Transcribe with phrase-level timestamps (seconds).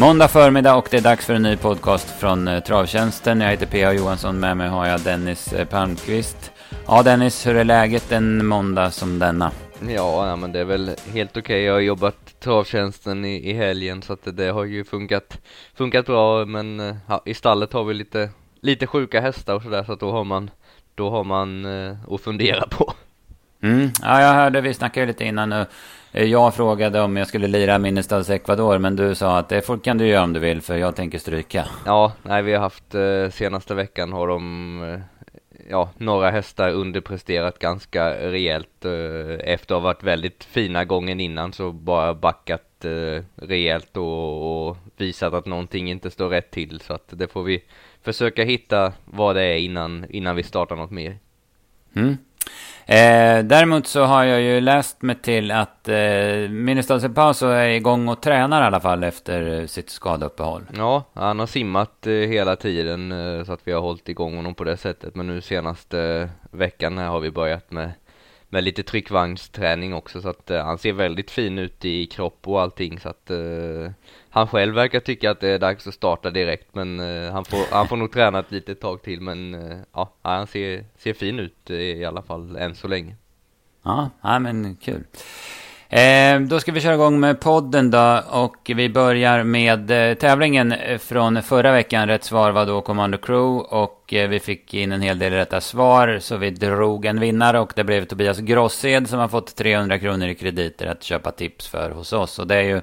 [0.00, 3.40] Måndag förmiddag och det är dags för en ny podcast från eh, Travtjänsten.
[3.40, 3.92] Jag heter P.A.
[3.92, 6.52] Johansson, med mig har jag Dennis eh, Palmqvist.
[6.86, 9.50] Ja Dennis, hur är läget en måndag som denna?
[9.88, 11.40] Ja, men det är väl helt okej.
[11.40, 11.60] Okay.
[11.62, 15.38] Jag har jobbat Travtjänsten i, i helgen så att det, det har ju funkat,
[15.74, 18.30] funkat bra men eh, ja, i stallet har vi lite,
[18.60, 20.50] lite sjuka hästar och sådär så att då har man,
[20.94, 22.94] då har man eh, att fundera på.
[23.62, 23.90] Mm.
[24.02, 25.66] Ja, jag hörde, vi snackade lite innan nu.
[26.12, 29.98] Eh, jag frågade om jag skulle lira Minnestads Ecuador, men du sa att det kan
[29.98, 31.64] du göra om du vill, för jag tänker stryka.
[31.86, 35.00] Ja, nej, vi har haft eh, senaste veckan har de, eh,
[35.70, 38.84] ja, några hästar underpresterat ganska rejält.
[39.40, 42.64] Efter att ha varit väldigt fina gången innan så bara backat
[43.36, 46.80] rejält och, och visat att någonting inte står rätt till.
[46.80, 47.64] Så att det får vi
[48.02, 51.18] försöka hitta vad det är innan, innan vi startar något mer.
[51.94, 52.16] Mm.
[52.88, 58.08] Eh, däremot så har jag ju läst mig till att eh, Minister Sepaso är igång
[58.08, 60.62] och tränar i alla fall efter sitt skadeuppehåll.
[60.76, 64.54] Ja, han har simmat eh, hela tiden eh, så att vi har hållit igång honom
[64.54, 65.14] på det sättet.
[65.14, 67.90] Men nu senaste eh, veckan här har vi börjat med,
[68.48, 72.60] med lite tryckvagnsträning också så att eh, han ser väldigt fin ut i kropp och
[72.60, 73.90] allting så att eh,
[74.38, 77.60] han själv verkar tycka att det är dags att starta direkt men eh, han, får,
[77.70, 81.38] han får nog träna ett litet tag till men eh, ja, han ser, ser fin
[81.38, 83.16] ut eh, i alla fall än så länge.
[83.82, 85.04] Ja, ja men kul.
[85.90, 90.74] Eh, då ska vi köra igång med podden då och vi börjar med eh, tävlingen
[90.98, 92.08] från förra veckan.
[92.08, 95.60] Rätt svar var då Commando Crew och eh, vi fick in en hel del rätta
[95.60, 99.98] svar så vi drog en vinnare och det blev Tobias Grossed som har fått 300
[99.98, 102.80] kronor i krediter att köpa tips för hos oss och det är ju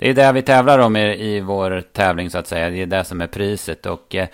[0.00, 2.70] det är det vi tävlar om i, i vår tävling så att säga.
[2.70, 3.86] Det är det som är priset.
[3.86, 4.28] Och eh,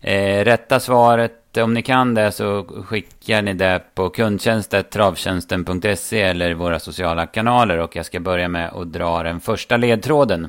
[0.00, 6.78] eh rätta svaret, om ni kan det så skickar ni det på kundtjänst.travtjänsten.se eller våra
[6.78, 7.78] sociala kanaler.
[7.78, 10.48] Och jag ska börja med att dra den första ledtråden.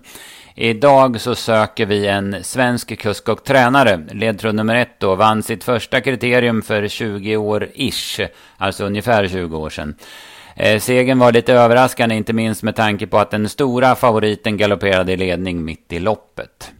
[0.55, 4.03] Idag så söker vi en svensk kusk och tränare.
[4.11, 8.19] Ledtråd nummer ett då vann sitt första kriterium för 20 år ish,
[8.57, 9.95] alltså ungefär 20 år sedan.
[10.61, 15.11] Eh, segern var lite överraskande, inte minst med tanke på att den stora favoriten galopperade
[15.11, 16.72] i ledning mitt i loppet.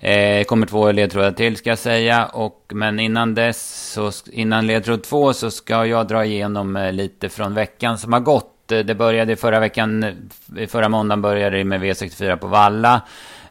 [0.00, 2.26] Eh, kommer två ledtrådar till ska jag säga.
[2.26, 7.28] Och, men innan dess, så, innan ledtråd två så ska jag dra igenom eh, lite
[7.28, 8.72] från veckan som har gått.
[8.72, 13.00] Eh, det började förra veckan, eh, förra måndagen började det med V64 på Valla.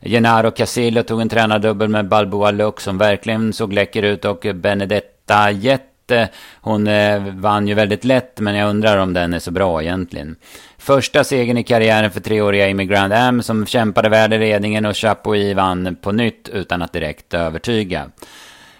[0.02, 5.52] Genaro Casillo tog en tränardubbel med Balboa Lux som verkligen såg läcker ut och Benedetta
[5.52, 6.28] Jet Eh,
[6.62, 10.36] hon eh, vann ju väldigt lätt, men jag undrar om den är så bra egentligen.
[10.78, 14.98] Första segern i karriären för treåriga Amy Grand Am som kämpade väl i ledningen och
[14.98, 18.10] Chapuis vann på nytt utan att direkt övertyga.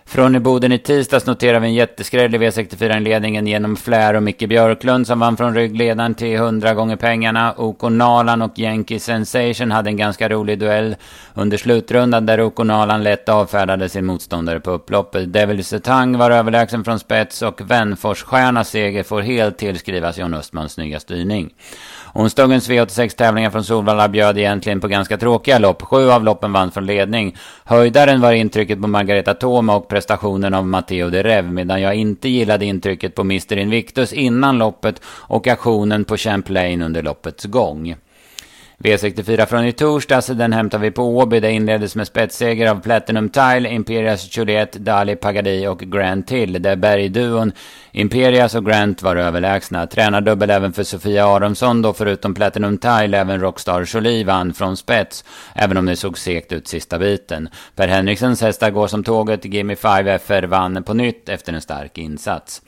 [0.10, 4.50] Från i Boden i tisdags noterar vi en jätteskräll i V64-inledningen genom Flär och Micke
[4.50, 7.54] Björklund som vann från ryggledaren till 100 gånger pengarna.
[7.58, 10.96] OK Nalan och Yankee Sensation hade en ganska rolig duell
[11.34, 15.34] under slutrundan där OK Nalan lätt avfärdade sin motståndare på upploppet.
[15.34, 21.00] Devil Setang var överlägsen från spets och Vänforsstjärnas seger får helt tillskrivas John Östmans snygga
[21.00, 21.54] styrning.
[22.18, 25.82] Onsdagens V86-tävlingar från Solvalla bjöd egentligen på ganska tråkiga lopp.
[25.82, 27.36] Sju av loppen vann från ledning.
[27.64, 32.30] Höjdaren var intrycket på Margareta Thoma och prestationen av Matteo de Rev, medan jag inte
[32.30, 37.96] gillade intrycket på Mr Invictus innan loppet och aktionen på Champlain under loppets gång.
[38.84, 41.40] V64 från i torsdags, den hämtar vi på Åby.
[41.40, 46.62] Det inleddes med spetsseger av Platinum Tile, Imperias Juliet, Dali Pagadi och Grant Hill.
[46.62, 47.52] Där bergduon
[47.92, 49.88] Imperias och Grant var överlägsna.
[49.88, 55.26] Tränardubbel även för Sofia Aronsson då, förutom Platinum Tile, även Rockstar Jolie vann från spets.
[55.56, 57.50] Även om det såg segt ut sista biten.
[57.76, 59.46] Per Henriksens hästar går som tåget.
[59.46, 62.62] Gimme 5 FR vann på nytt efter en stark insats.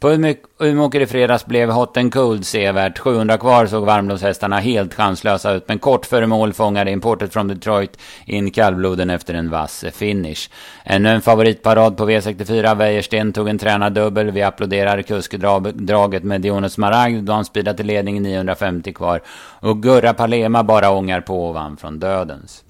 [0.00, 0.10] På
[0.58, 2.98] Umeåker i fredags blev Hot and Cold sevärt.
[2.98, 5.68] 700 kvar såg varmblodshästarna helt chanslösa ut.
[5.68, 10.50] Men kort före mål fångade importet från Detroit in kallbloden efter en vass finish.
[10.84, 12.74] Ännu en favoritparad på V64.
[12.74, 14.30] Wäjersten tog en tränardubbel.
[14.30, 19.20] Vi applåderar kuskdraget med Dionus Smaragd då han speedade till ledning 950 kvar.
[19.60, 22.65] Och Gurra Palema bara ångar på och vann från dödens.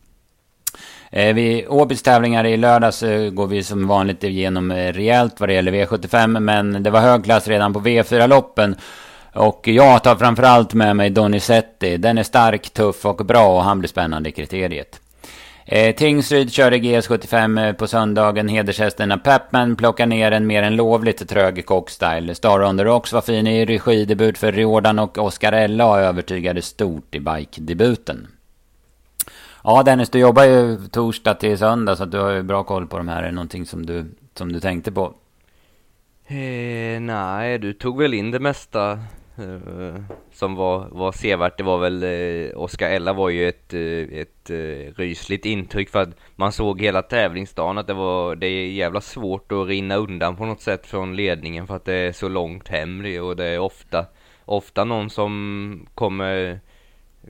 [1.16, 5.48] Eh, vid Åbys tävlingar i lördags eh, går vi som vanligt igenom eh, rejält vad
[5.48, 6.40] det gäller V75.
[6.40, 8.76] Men det var hög klass redan på V4-loppen.
[9.32, 11.96] Och jag tar framförallt med mig Donizetti.
[11.96, 15.00] Den är stark, tuff och bra och han blir spännande i kriteriet.
[15.66, 18.48] Eh, Tingsryd körde GS75 eh, på söndagen.
[18.48, 22.34] Hedershästen Pepman plockar ner en mer än lovligt trög cockstyle.
[22.34, 27.20] Star on the Rocks var fin i regidebut för Riordan och Oscarella övertygade stort i
[27.20, 28.26] bike-debuten.
[29.68, 32.86] Ja Dennis, du jobbar ju torsdag till söndag så att du har ju bra koll
[32.86, 33.22] på de här.
[33.22, 34.04] Är det någonting som du,
[34.34, 35.14] som du tänkte på?
[36.26, 38.92] Eh, nej, du tog väl in det mesta,
[39.36, 40.02] eh,
[40.32, 41.58] som var, var sevärt.
[41.58, 46.02] Det var väl, eh, Oscar Ella var ju ett, eh, ett eh, rysligt intryck för
[46.02, 50.36] att man såg hela tävlingsdagen att det var, det är jävla svårt att rinna undan
[50.36, 53.44] på något sätt från ledningen för att det är så långt hem det och det
[53.44, 54.06] är ofta,
[54.44, 56.60] ofta någon som kommer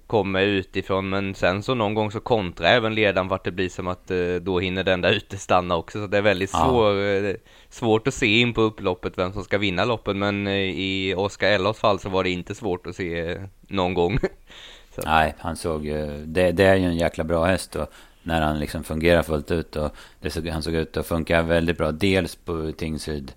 [0.06, 3.88] kommer utifrån men sen så någon gång så kontrar även ledaren vart det blir som
[3.88, 6.68] att eh, då hinner den där ute stanna också så det är väldigt ja.
[6.68, 7.34] svår, eh,
[7.68, 11.48] svårt att se in på upploppet vem som ska vinna loppet men eh, i Oskar
[11.48, 14.18] Ellos fall så var det inte svårt att se någon gång.
[15.04, 18.58] Nej, han såg ju, det, det, är ju en jäkla bra häst och när han
[18.58, 21.92] liksom fungerar fullt ut och det såg, han såg ut att funka väldigt bra.
[21.92, 23.32] Dels på Tingsryd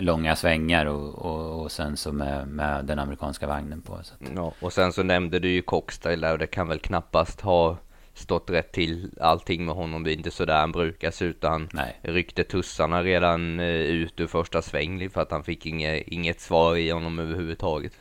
[0.00, 3.98] långa svängar och, och, och, sen så med, med den amerikanska vagnen på.
[4.02, 4.30] Så att...
[4.36, 7.76] Ja, och sen så nämnde du ju Cockstyle och det kan väl knappast ha
[8.14, 10.04] stått rätt till allting med honom.
[10.04, 11.44] Det är inte sådär han brukar se ut.
[11.44, 11.98] Han Nej.
[12.02, 16.76] ryckte tussarna redan eh, ut ur första sväng för att han fick inget, inget svar
[16.76, 17.92] i honom överhuvudtaget.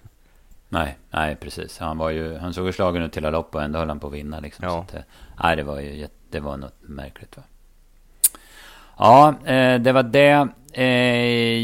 [0.69, 1.79] Nej, nej precis.
[1.79, 4.07] Han var ju, han såg ju slagen ut till lopp och ändå höll han på
[4.07, 4.65] att vinna liksom.
[4.65, 4.85] Ja.
[4.91, 5.05] Så att,
[5.43, 7.43] nej, det var ju, det var något märkligt va.
[8.97, 10.47] Ja, eh, det var det.
[10.73, 11.59] Eh,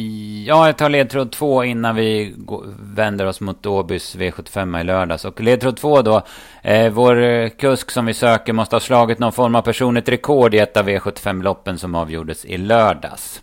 [0.46, 2.36] ja, jag tar ledtråd två innan vi
[2.80, 5.26] vänder oss mot Åbys V75 i lördags.
[5.26, 6.22] Och ledtråd två då.
[6.62, 10.54] Eh, vår eh, kusk som vi söker måste ha slagit någon form av personligt rekord
[10.54, 13.42] i ett av V75-loppen som avgjordes i lördags.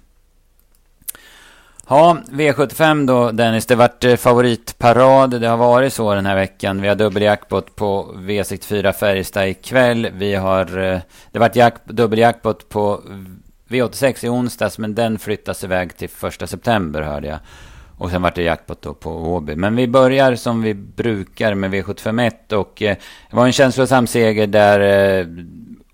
[1.88, 5.40] Ja, V75 då Dennis, det vart eh, favoritparad.
[5.40, 6.80] Det har varit så den här veckan.
[6.80, 10.08] Vi har dubbeljackpot på V64 Färjestad ikväll.
[10.14, 10.98] Vi har, eh,
[11.32, 13.00] det vart jack, dubbeljackpot på
[13.68, 17.38] V86 i onsdags, men den flyttas iväg till första september hörde jag.
[17.98, 19.56] Och sen vart det jackpot då på Åby.
[19.56, 22.96] Men vi börjar som vi brukar med V751 och eh,
[23.30, 24.80] det var en känslosam seger där
[25.20, 25.26] eh,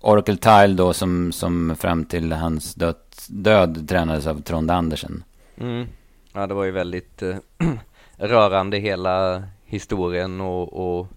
[0.01, 2.95] Oracle Tile då som, som fram till hans död,
[3.27, 5.23] död tränades av Trond Andersen.
[5.57, 5.87] Mm.
[6.33, 7.35] Ja, det var ju väldigt eh,
[8.17, 11.07] rörande hela historien och, och,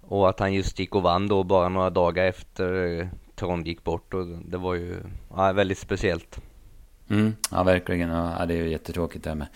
[0.00, 3.06] och att han just gick och vann då bara några dagar efter eh,
[3.36, 4.96] Trond gick bort och det var ju
[5.36, 6.40] ja, väldigt speciellt.
[7.08, 8.10] Mm, ja, verkligen.
[8.10, 9.48] Ja, det är ju jättetråkigt det här med.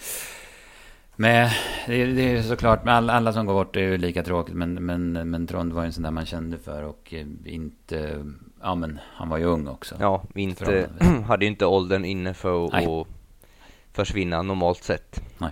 [1.17, 1.51] med
[1.87, 4.55] det, det är ju såklart, alla, alla som går bort är ju lika tråkigt.
[4.55, 8.27] Men, men, men Trond var ju en sån där man kände för och eh, inte...
[8.63, 9.95] Ja, men han var ju ung också.
[10.01, 10.91] Ja, inte,
[11.27, 13.07] hade ju inte åldern inne för att
[13.93, 15.23] försvinna normalt sett.
[15.39, 15.51] Nej.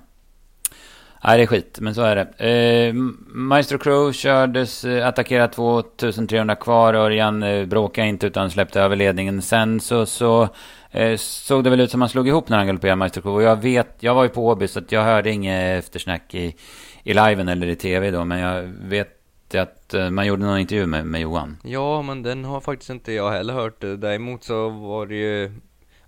[1.24, 2.46] Nej, det är skit, men så är det.
[2.46, 2.94] Eh,
[3.26, 6.94] Maestro Crew kördes, eh, attackerade 2300 kvar.
[6.94, 9.42] Örjan eh, bråkade inte utan släppte över ledningen.
[9.42, 10.48] Sen så, så
[10.90, 13.44] eh, såg det väl ut som han slog ihop när han galopperade Maestro Crew.
[13.44, 16.54] Och jag vet, jag var ju på Åby så jag hörde inget eftersnack i,
[17.02, 18.24] i liven eller i tv då.
[18.24, 21.56] Men jag vet att eh, man gjorde någon intervju med, med Johan.
[21.64, 23.80] Ja, men den har faktiskt inte jag heller hört.
[23.80, 25.52] Däremot så var det ju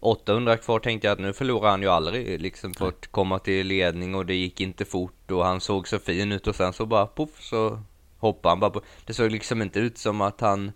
[0.00, 3.67] 800 kvar tänkte jag att nu förlorar han ju aldrig liksom för att komma till
[3.67, 6.87] ledning och det gick inte fort och han såg så fin ut och sen så
[6.87, 7.81] bara poff så
[8.19, 8.81] hoppade han bara på.
[9.06, 10.73] Det såg liksom inte ut som att han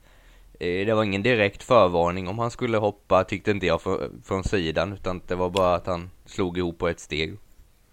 [0.60, 4.44] eh, det var ingen direkt förvarning om han skulle hoppa tyckte inte jag från, från
[4.44, 7.36] sidan utan det var bara att han slog ihop på ett steg.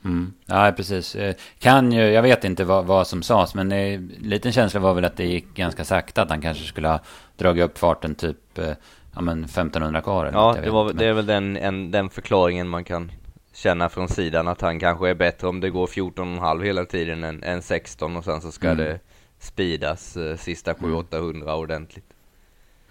[0.05, 0.33] Mm.
[0.45, 1.15] Ja, precis.
[1.15, 4.93] Eh, kan ju, jag vet inte vad, vad som sades, men eh, liten känsla var
[4.93, 6.21] väl att det gick ganska sakta.
[6.21, 6.99] Att han kanske skulle ha
[7.37, 8.73] dragit upp farten typ eh,
[9.15, 12.09] ja, men 1500 kvar eller Ja, det, var, inte, det är väl den, en, den
[12.09, 13.11] förklaringen man kan
[13.53, 17.43] känna från sidan att han kanske är bättre om det går 14,5 hela tiden än,
[17.43, 18.77] än 16 och sen så ska mm.
[18.77, 18.99] det
[19.39, 21.47] speedas eh, sista 700-800 mm.
[21.47, 22.05] ordentligt.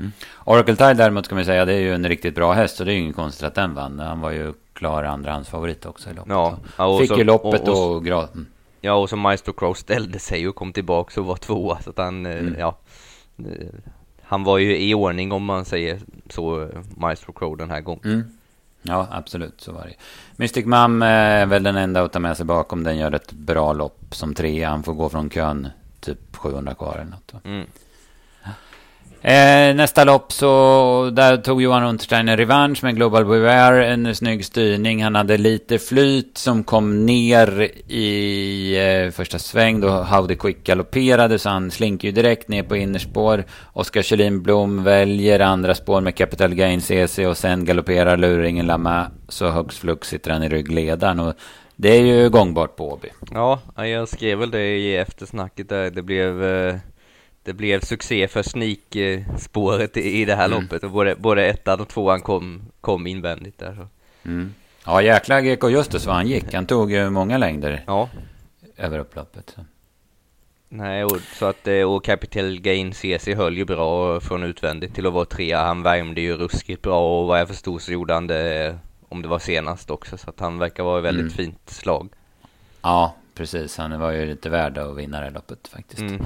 [0.01, 0.13] Mm.
[0.45, 2.93] Oracle Tide däremot kan man säga det är ju en riktigt bra häst så det
[2.93, 3.99] är ju ingen konstigt att den vann.
[3.99, 6.33] Han var ju klar andrahandsfavorit också i loppet.
[6.77, 8.29] Ja, och Fick så, ju loppet och, och, och grad.
[8.35, 8.47] Mm.
[8.81, 11.99] Ja, och så Maestro Crow ställde sig och kom tillbaka och var tvåa så att
[11.99, 12.57] han, eh, mm.
[12.59, 12.79] ja
[14.31, 18.05] han var ju i ordning om man säger så, Maestro Crow den här gången.
[18.05, 18.25] Mm.
[18.83, 19.95] Ja, absolut, så var det.
[20.37, 22.85] Mystic Mum är väl den enda att ta med sig bakom.
[22.85, 24.71] Den gör ett bra lopp som trea.
[24.71, 25.69] Han får gå från kön
[26.01, 27.45] typ 700 kvar eller något.
[27.45, 27.67] Mm.
[29.23, 33.87] Eh, nästa lopp så där tog Johan Untersteiner revansch med Global Beware.
[33.87, 35.03] En snygg styrning.
[35.03, 41.39] Han hade lite flyt som kom ner i eh, första sväng då Howdy Quick galopperade
[41.39, 43.45] så han slinker ju direkt ner på innerspår.
[43.73, 49.07] Oskar Kjellin Blom väljer andra spår med Capital Gain CC och sen galopperar luringen Lama
[49.29, 51.21] så högst flux sitter han i ryggledaren.
[51.21, 51.35] Och
[51.77, 53.09] det är ju gångbart på Åby.
[53.31, 55.91] Ja, jag skrev väl det i eftersnacket där.
[55.91, 56.75] Det blev eh
[57.51, 60.63] det blev succé för sneak-spåret i det här mm.
[60.63, 63.75] loppet och både, både ettan och tvåan kom, kom invändigt där.
[63.75, 63.89] Så.
[64.29, 64.55] Mm.
[64.85, 66.55] Ja, jäkla Gekko Justus vad han gick.
[66.55, 68.09] Han tog ju många längder ja.
[68.77, 69.53] över upploppet.
[69.55, 69.61] Så.
[70.69, 75.07] Nej, och, så att, eh, och Capital Gain CC höll ju bra från utvändigt till
[75.07, 75.65] att vara trea.
[75.65, 78.79] Han värmde ju ruskigt bra och vad jag förstod så gjorde han det
[79.09, 80.19] om det var senast också.
[80.19, 81.37] Så att han verkar vara väldigt mm.
[81.37, 82.09] fint slag.
[82.83, 83.79] Ja, precis.
[83.79, 86.03] Han var ju lite värd att vinna det loppet faktiskt.
[86.03, 86.23] Mm.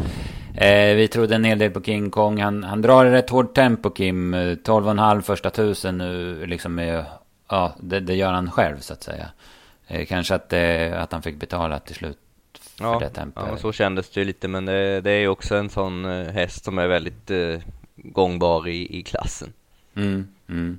[0.54, 2.40] Eh, vi trodde en hel del på King Kong.
[2.40, 4.34] Han, han drar i rätt hårt tempo Kim.
[4.34, 6.78] 12,5 första tusen nu liksom.
[6.78, 7.04] Är,
[7.48, 9.26] ja, det, det, gör han själv så att säga.
[9.86, 12.18] Eh, kanske att, eh, att han fick betala till slut
[12.60, 13.44] för ja, det tempot.
[13.50, 14.48] Ja, så kändes det ju lite.
[14.48, 17.60] Men det, det är ju också en sån eh, häst som är väldigt eh,
[17.96, 19.52] gångbar i, i klassen.
[19.96, 20.78] Mm, mm.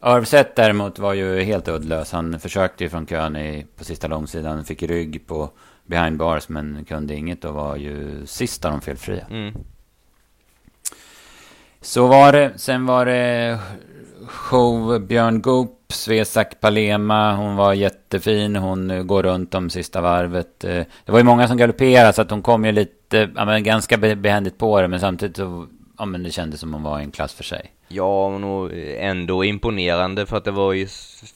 [0.00, 2.12] Örvseth däremot var ju helt uddlös.
[2.12, 4.64] Han försökte ju från kön i, på sista långsidan.
[4.64, 5.50] Fick rygg på
[5.86, 9.26] behind bars men kunde inget och var ju sist av de felfria.
[9.30, 9.54] Mm.
[11.80, 12.52] Så var det.
[12.56, 13.58] Sen var det
[14.26, 17.36] show Björn Goop, Svesak Palema.
[17.36, 18.56] Hon var jättefin.
[18.56, 20.64] Hon går runt om sista varvet.
[20.64, 23.62] Eh, det var ju många som galopperade så att hon kom ju lite, ja men
[23.62, 24.88] ganska behändigt på det.
[24.88, 25.66] Men samtidigt så,
[25.98, 27.72] ja men det kändes som hon var i en klass för sig.
[27.88, 30.88] Ja, men ändå imponerande för att det var ju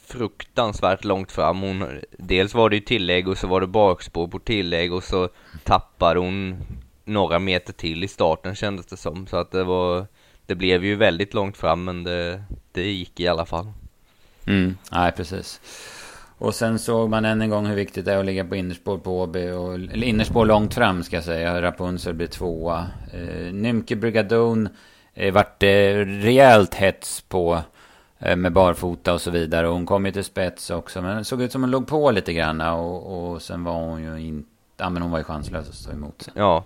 [0.06, 1.60] fruktansvärt långt fram.
[1.60, 1.84] Hon,
[2.18, 5.28] dels var det ju tillägg och så var det bakspår på tillägg och så
[5.64, 6.56] tappade hon
[7.04, 9.26] några meter till i starten kändes det som.
[9.26, 10.06] Så att det var,
[10.46, 13.72] det blev ju väldigt långt fram men det, det gick i alla fall.
[14.46, 15.60] Mm, nej precis.
[16.38, 18.98] Och sen såg man än en gång hur viktigt det är att ligga på innerspår
[18.98, 19.40] på Åby.
[19.40, 21.62] Eller innerspår långt fram ska jag säga.
[21.62, 22.86] Rapunzel blir tvåa.
[23.12, 24.68] Eh, Nymke Brigadon
[25.14, 27.62] eh, vart det rejält hets på
[28.18, 29.68] eh, med barfota och så vidare.
[29.68, 31.02] Och hon kom ju till spets också.
[31.02, 32.60] Men det såg ut som hon låg på lite grann.
[32.60, 34.48] Och, och sen var hon ju inte...
[34.76, 36.34] Ja men hon var ju chanslös att stå emot Sen.
[36.36, 36.64] Ja.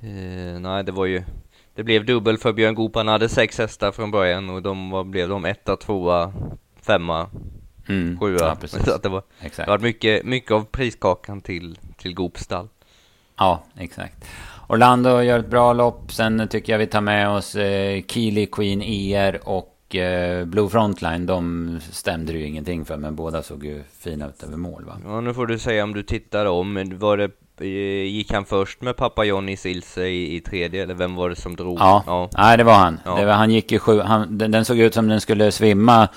[0.00, 1.22] Eh, nej det var ju...
[1.74, 2.96] Det blev dubbel för Björn Goop.
[2.96, 4.50] Han hade sex hästar från början.
[4.50, 6.32] Och de var, blev de etta, tvåa,
[6.82, 7.28] femma,
[7.88, 8.18] mm.
[8.20, 8.38] sjua.
[8.40, 8.84] Ja, precis.
[8.84, 9.66] Så att det var, exakt.
[9.66, 12.68] det var mycket, mycket av priskakan till, till Goops stall.
[13.36, 14.28] Ja, exakt.
[14.70, 16.12] Orlando gör ett bra lopp.
[16.12, 21.26] Sen tycker jag vi tar med oss eh, Keely Queen ER och eh, Blue Frontline.
[21.26, 24.96] De stämde ju ingenting för, men båda såg ju fina ut över mål va?
[25.04, 26.98] Ja, nu får du säga om du tittar om.
[26.98, 31.14] Var det, eh, gick han först med pappa Johnny Silse i, i tredje, eller vem
[31.14, 31.78] var det som drog?
[31.78, 32.30] Ja, ja.
[32.36, 33.00] nej det var han.
[33.04, 33.14] Ja.
[33.14, 36.08] Det var, han gick ju sju, han, den, den såg ut som den skulle svimma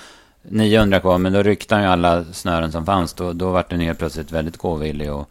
[0.48, 3.12] 900 kvar, men då ryckte han ju alla snören som fanns.
[3.12, 5.30] Då, då var den helt plötsligt väldigt gåvillig och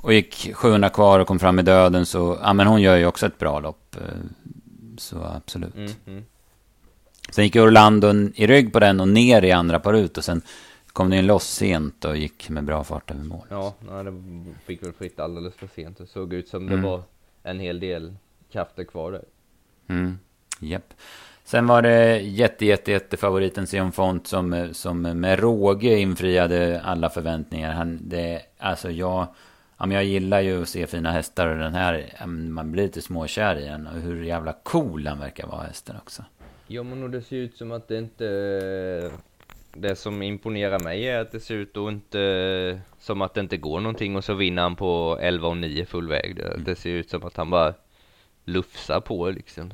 [0.00, 3.06] och gick 700 kvar och kom fram i döden så, ja men hon gör ju
[3.06, 3.96] också ett bra lopp.
[3.96, 4.02] Eh,
[4.98, 5.74] så absolut.
[5.74, 6.24] Mm, mm.
[7.30, 10.42] Sen gick Orlando i rygg på den och ner i andra par ut och sen
[10.86, 13.46] kom den loss sent och gick med bra fart över mål.
[13.50, 14.22] Ja, nej, det
[14.66, 15.98] fick väl fritt alldeles för sent.
[15.98, 16.76] Det såg ut som mm.
[16.76, 17.02] det var
[17.42, 18.14] en hel del
[18.52, 19.24] krafter kvar där.
[19.88, 20.18] Mm,
[20.60, 20.94] japp.
[21.48, 27.10] Sen var det jätte, jätte, jätte favoriten Sion Font som, som med råge infriade alla
[27.10, 27.72] förväntningar.
[27.72, 29.26] Han, det, alltså jag
[29.78, 33.64] jag gillar ju att se fina hästar och den här, man blir lite småkär i
[33.64, 33.86] den.
[33.86, 36.24] Och hur jävla cool han verkar vara hästen också.
[36.66, 39.10] Ja men det ser ut som att det inte...
[39.74, 42.80] Det som imponerar mig är att det ser ut att inte...
[42.98, 46.08] Som att det inte går någonting och så vinner han på 11 och 9 full
[46.08, 46.36] väg.
[46.36, 46.64] Det, mm.
[46.64, 47.74] det ser ut som att han bara
[48.44, 49.72] lufsar på liksom.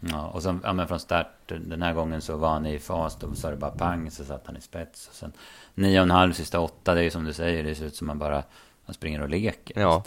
[0.00, 3.16] Ja, och sen, ja men från start den här gången så var han i fas.
[3.20, 5.08] Då sa det bara pang så satt han i spets.
[5.08, 5.32] Och sen
[5.74, 8.42] 9,5 sista åtta, det är ju som du säger, det ser ut som man bara
[8.88, 9.80] han springer och leker.
[9.80, 10.04] Ja.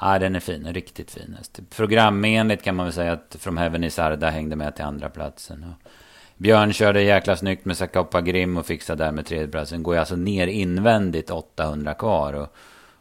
[0.00, 0.72] Ja, den är fin.
[0.72, 1.60] Riktigt fin häst.
[1.70, 5.64] Programenligt kan man väl säga att From Heaven i Sarda hängde med till andra platsen.
[5.64, 5.90] Och
[6.36, 9.82] Björn körde jäkla snyggt med Sakoppa Grim och fixade där med tredjeplatsen.
[9.82, 12.32] Går alltså ner invändigt 800 kvar.
[12.32, 12.54] Och,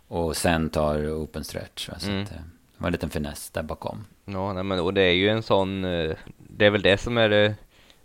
[0.08, 1.90] och sen tar open stretch.
[1.98, 2.24] Så mm.
[2.24, 2.44] att, eh, det
[2.78, 4.06] var en liten finess där bakom.
[4.26, 5.86] Ja, nej, men, och det är ju en sån...
[5.86, 7.56] Eh, det är väl det som är det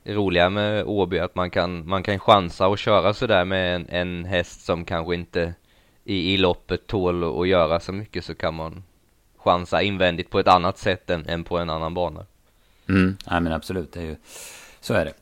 [0.04, 1.18] roliga med Åby.
[1.18, 5.14] Att man kan, man kan chansa och köra sådär med en, en häst som kanske
[5.14, 5.54] inte
[6.04, 8.82] i, i loppet tål att göra så mycket så kan man
[9.36, 12.26] chansa invändigt på ett annat sätt än, än på en annan bana.
[12.88, 14.16] Mm, ja, men absolut, det är ju,
[14.80, 15.12] så är det.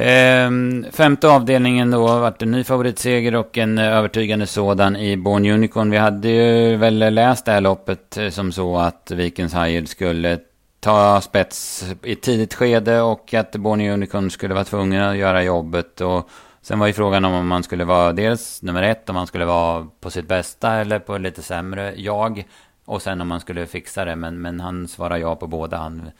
[0.00, 5.16] Ehm, femte avdelningen då har varit en ny favoritseger och en eh, övertygande sådan i
[5.16, 5.90] Born Unicorn.
[5.90, 10.38] Vi hade ju väl läst det här loppet eh, som så att Vikens Hired skulle
[10.80, 16.00] ta spets i tidigt skede och att Born Unicorn skulle vara tvungen att göra jobbet.
[16.00, 16.30] Och
[16.62, 19.86] Sen var ju frågan om man skulle vara dels nummer ett, om man skulle vara
[20.00, 22.44] på sitt bästa eller på lite sämre jag.
[22.84, 25.76] Och sen om man skulle fixa det, men, men han svarade ja på båda.
[25.76, 26.10] Han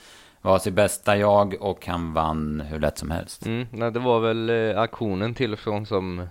[0.42, 3.47] var sitt bästa jag och han vann hur lätt som helst.
[3.47, 6.26] Mm, nej, det var väl eh, aktionen till och från som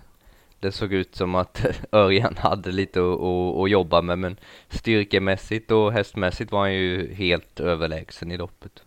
[0.60, 4.36] det såg ut som att Örjan hade lite att, jobba med men
[4.68, 8.82] styrkemässigt och hästmässigt var han ju helt överlägsen i loppet.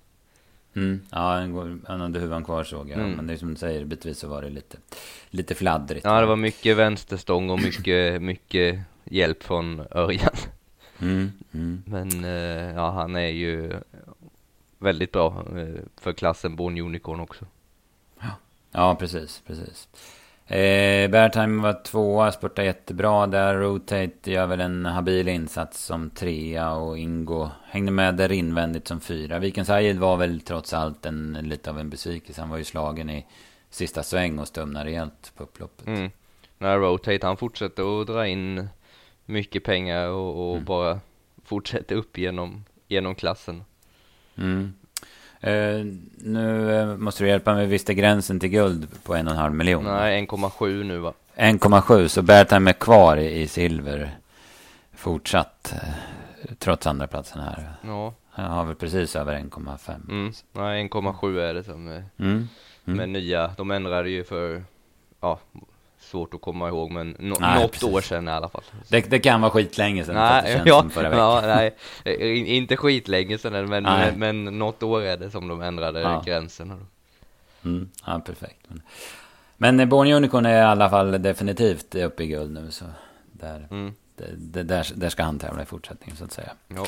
[0.76, 1.02] Mm.
[1.12, 1.34] Ja,
[1.88, 3.00] han hade huvan kvar såg jag.
[3.00, 3.12] Mm.
[3.12, 4.78] Men det är som du säger, bitvis så var det lite,
[5.30, 6.06] lite fladdrigt.
[6.06, 10.36] Ja, det var mycket vänsterstång och mycket, mycket hjälp från Örjan.
[11.02, 11.32] Mm.
[11.54, 11.84] Mm.
[11.86, 13.74] Men eh, ja, han är ju
[14.82, 17.46] väldigt bra eh, för klassen Born Unicorn också.
[18.20, 18.30] Ja,
[18.72, 19.88] ja precis, precis.
[20.52, 23.56] Eh, Bertheim var tvåa, spurtade jättebra där.
[23.56, 29.02] Rotate gör väl en habil insats som trea och Ingo hängde med där invändigt som
[29.02, 29.40] fyra.
[29.40, 32.42] Viken Said var väl trots allt en, lite av en besvikelse.
[32.42, 33.26] Han var ju slagen i
[33.70, 35.88] sista sväng och stumnade rejält på upploppet.
[35.88, 36.12] Mm.
[36.58, 38.68] När Rotate han fortsätter att dra in
[39.26, 40.66] mycket pengar och, och mm.
[40.66, 41.00] bara
[41.44, 43.64] fortsätter upp genom, genom klassen.
[44.38, 44.74] Mm.
[45.44, 45.86] Uh,
[46.18, 49.40] nu uh, måste du hjälpa mig, visst är gränsen till guld på en och en
[49.40, 49.84] halv miljon?
[49.84, 51.14] Nej, 1,7 nu va?
[51.36, 54.18] 1,7, så Bertheim är kvar i, i silver
[54.94, 57.70] fortsatt, uh, trots andra platsen här.
[57.82, 58.14] Ja.
[58.30, 60.10] Han har väl precis över 1,5.
[60.10, 60.34] Mm.
[60.52, 62.48] Nej, 1,7 är det som är mm.
[62.86, 62.98] Mm.
[62.98, 64.64] med nya, de ändrade ju för,
[65.22, 65.40] ja,
[66.02, 67.90] svårt att komma ihåg, men no nej, något precis.
[67.90, 68.64] år sedan i alla fall.
[68.88, 70.16] Det, det kan vara skitlänge sedan.
[70.16, 71.76] Nej, ja, ja, nej,
[72.58, 76.24] inte skitlänge sedan, men, men, men något år är det som de ändrade ja.
[76.26, 76.78] gränserna.
[77.66, 78.68] Mm, ja, perfekt.
[79.58, 82.86] Men, men Born Unicorn är i alla fall definitivt uppe i guld nu, så
[83.32, 83.94] där, mm.
[84.36, 86.52] det, där, där ska han tävla i fortsättningen, så att säga.
[86.68, 86.86] Ja.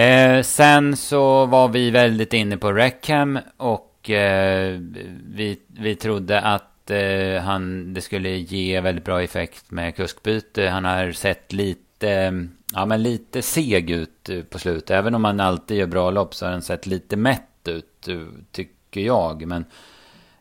[0.00, 4.78] Eh, sen så var vi väldigt inne på Reckham och eh,
[5.24, 10.68] vi, vi trodde att eh, han, det skulle ge väldigt bra effekt med kuskbyte.
[10.68, 14.90] Han har sett lite, ja, men lite seg ut eh, på slutet.
[14.90, 18.16] Även om han alltid gör bra lopp så har han sett lite mätt ut, eh,
[18.52, 19.46] tycker jag.
[19.46, 19.64] Men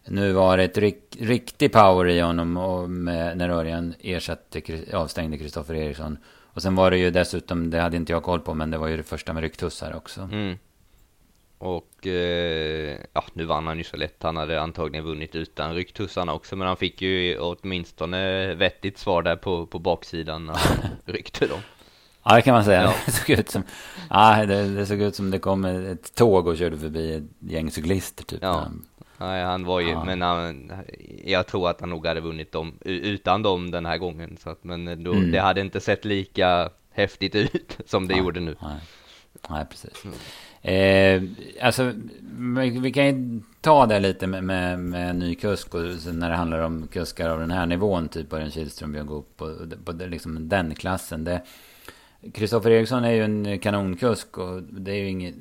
[0.08, 4.62] nu var det ett rik, riktig power i honom och med, när Örjan ersatte,
[4.94, 6.18] avstängde Kristoffer Eriksson.
[6.54, 8.88] Och sen var det ju dessutom, det hade inte jag koll på, men det var
[8.88, 10.22] ju det första med rycktussar också.
[10.22, 10.58] Mm.
[11.64, 14.24] Och eh, ja, nu vann han ju så lätt.
[14.24, 16.56] Han hade antagligen vunnit utan rycktussarna också.
[16.56, 21.60] Men han fick ju åtminstone vettigt svar där på, på baksidan när han ryckte dem.
[22.24, 22.84] Ja, det kan man säga.
[22.84, 22.94] Ja.
[23.06, 23.64] Det, såg ut som,
[24.10, 27.72] ja, det, det, såg ut som det kom ett tåg och körde förbi ett gäng
[27.72, 28.40] cyklister typ.
[28.42, 28.68] Ja.
[29.18, 30.04] Nej, han var ju, ja.
[30.04, 30.72] men han,
[31.26, 34.38] jag tror att han nog hade vunnit dem utan dem den här gången.
[34.44, 35.32] Så att, men då, mm.
[35.32, 38.20] det hade inte sett lika häftigt ut som det ja.
[38.20, 38.56] gjorde nu.
[38.62, 38.80] Nej,
[39.50, 40.06] Nej precis.
[40.06, 40.16] Mm.
[40.62, 41.30] Eh,
[41.66, 41.94] alltså,
[42.82, 45.82] vi kan ju ta det lite med, med, med ny kusk och
[46.14, 49.50] när det handlar om kuskar av den här nivån, typ Örjan Kihlström, Björn Goop och
[49.86, 51.24] på, på liksom den klassen.
[51.24, 51.42] Det,
[52.34, 55.36] Kristoffer Eriksson är ju en kanonkusk och det är ju inget,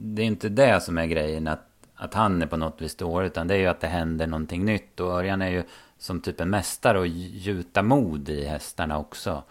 [0.00, 3.26] det är inte det som är grejen att, att han är på något vis dålig,
[3.26, 5.62] utan det är ju att det händer någonting nytt och Örjan är ju
[5.98, 9.42] som typ en mästare och gjuta mod i hästarna också.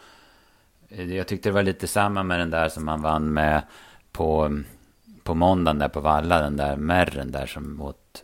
[0.89, 3.61] Jag tyckte det var lite samma med den där som han vann med
[4.11, 4.59] på
[5.27, 8.23] på måndagen där på Valla, den där märren där som åt,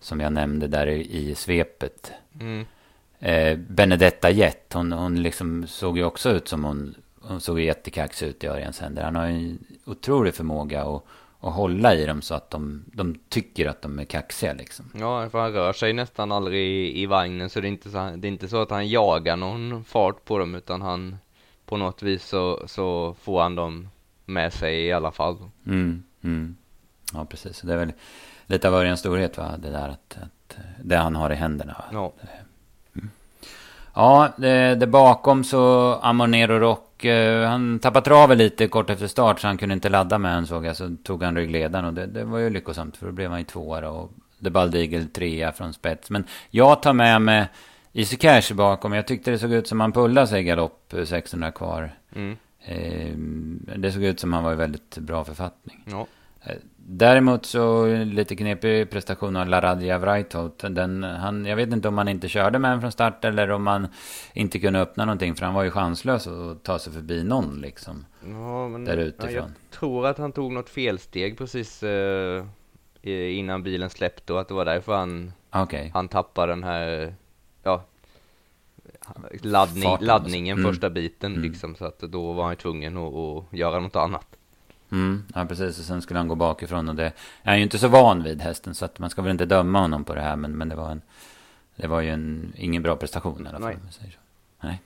[0.00, 2.12] som jag nämnde där i, i svepet.
[2.40, 2.66] Mm.
[3.18, 8.26] Eh, Benedetta Jett, hon, hon liksom såg ju också ut som hon, hon såg jättekaxig
[8.26, 9.02] ut i Örjans händer.
[9.02, 11.04] Han har ju en otrolig förmåga att,
[11.40, 14.90] att hålla i dem så att de, de tycker att de är kaxiga liksom.
[14.94, 18.12] Ja, för han rör sig nästan aldrig i, i vagnen så det är, inte så,
[18.16, 21.16] det är inte så att han jagar någon fart på dem utan han
[21.72, 23.88] på något vis så, så får han dem
[24.26, 25.36] med sig i alla fall.
[25.66, 26.02] Mm.
[26.24, 26.56] Mm.
[27.12, 27.60] Ja, precis.
[27.60, 27.92] Det är väl
[28.46, 29.54] lite av Örjans storhet, va?
[29.58, 31.84] Det där att, att det han har i händerna.
[31.92, 32.12] Ja.
[32.94, 33.10] Mm.
[33.94, 37.04] Ja, det, det, bakom så Amonero Rock.
[37.04, 40.46] Eh, han tappade travet lite kort efter start så han kunde inte ladda med en
[40.46, 40.76] såg jag.
[40.76, 43.44] Så tog han ryggledaren och det, det var ju lyckosamt för då blev han ju
[43.44, 44.12] tvåa och
[44.44, 46.10] The Bald Eagle trea från spets.
[46.10, 47.46] Men jag tar med mig
[47.92, 48.92] Easy Cash bakom.
[48.92, 51.94] Jag tyckte det såg ut som han pullade sig galopp 600 eh, kvar.
[52.14, 52.36] Mm.
[52.64, 53.16] Eh,
[53.78, 55.84] det såg ut som han var i väldigt bra författning.
[55.90, 56.06] Ja.
[56.42, 60.64] Eh, däremot så lite knepig prestation av Laradja Vrajtot.
[60.68, 63.88] Den, han, jag vet inte om han inte körde med från start eller om han
[64.34, 65.34] inte kunde öppna någonting.
[65.34, 68.06] För han var ju chanslös att ta sig förbi någon liksom.
[68.26, 69.32] Ja, men, där utifrån.
[69.34, 72.44] Ja, jag tror att han tog något felsteg precis eh,
[73.38, 75.90] innan bilen släppte och att det var därför han, okay.
[75.94, 77.14] han tappade den här
[77.62, 77.84] ja,
[79.42, 80.72] laddning, laddningen mm.
[80.72, 81.42] första biten mm.
[81.42, 84.26] liksom så att då var han tvungen att, att göra något annat.
[84.92, 87.78] Mm, ja precis, och sen skulle han gå bakifrån och det är han ju inte
[87.78, 90.36] så van vid hästen så att man ska väl inte döma honom på det här
[90.36, 91.02] men, men det var en
[91.76, 93.76] det var ju en, ingen bra prestation i alla fall.
[94.00, 94.18] Nej.
[94.60, 94.80] Nej.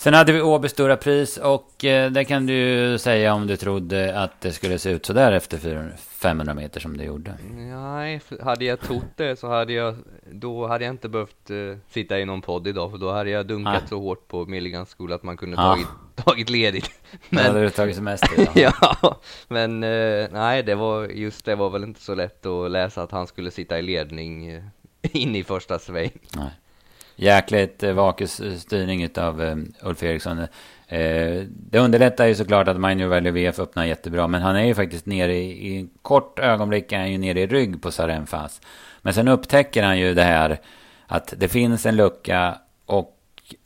[0.00, 4.20] Sen hade vi Åby Stora Pris och eh, det kan du säga om du trodde
[4.20, 7.34] att det skulle se ut så där efter 500 meter som det gjorde.
[7.50, 9.96] Nej, hade jag trott det så hade jag,
[10.32, 13.46] då hade jag inte behövt eh, sitta i någon podd idag för då hade jag
[13.46, 13.88] dunkat ah.
[13.88, 15.74] så hårt på Milligans skola att man kunde ah.
[15.74, 16.90] tagit, tagit ledigt.
[17.28, 21.70] Men, då hade du tagit semester ja, men eh, nej, det var just det var
[21.70, 24.62] väl inte så lätt att läsa att han skulle sitta i ledning eh,
[25.02, 26.10] in i första sväng.
[26.36, 26.50] Nej
[27.20, 30.38] jäkligt eh, vakus styrning av eh, Ulf Eriksson.
[30.38, 34.26] Eh, det underlättar ju såklart att Minor Valley VF öppnar jättebra.
[34.26, 37.46] Men han är ju faktiskt nere i, i kort ögonblick är han ju nere i
[37.46, 38.60] rygg på Sarenfas.
[39.02, 40.60] Men sen upptäcker han ju det här
[41.06, 43.16] att det finns en lucka och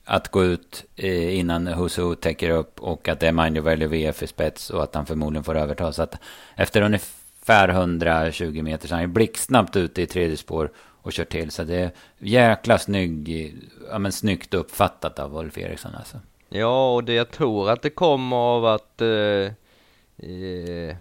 [0.04, 4.26] att gå ut innan Husu täcker upp och att det är Mind Valley VF i
[4.26, 5.92] spets och att han förmodligen får överta.
[5.92, 6.18] Så att
[6.56, 10.70] efter ungefär 120 meter så är han ju blixtsnabbt ute i tredje spår
[11.04, 11.50] och kör till.
[11.50, 13.54] Så det är jäkla snygg,
[13.90, 16.20] ja men snyggt uppfattat av Wolf Eriksson alltså.
[16.48, 19.08] Ja, och det jag tror att det kommer av att eh,
[20.28, 20.96] eh,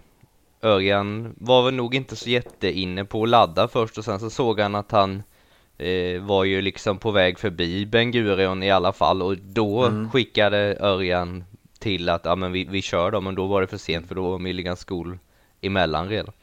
[0.62, 4.60] Örjan var väl nog inte så jätteinne på att ladda först och sen så såg
[4.60, 5.22] han att han
[5.78, 10.10] eh, var ju liksom på väg förbi Ben Gurion i alla fall och då mm.
[10.10, 11.44] skickade Örjan
[11.78, 14.14] till att ja men vi, vi kör då men då var det för sent för
[14.14, 15.18] då var Milligan School
[15.60, 16.34] emellan redan.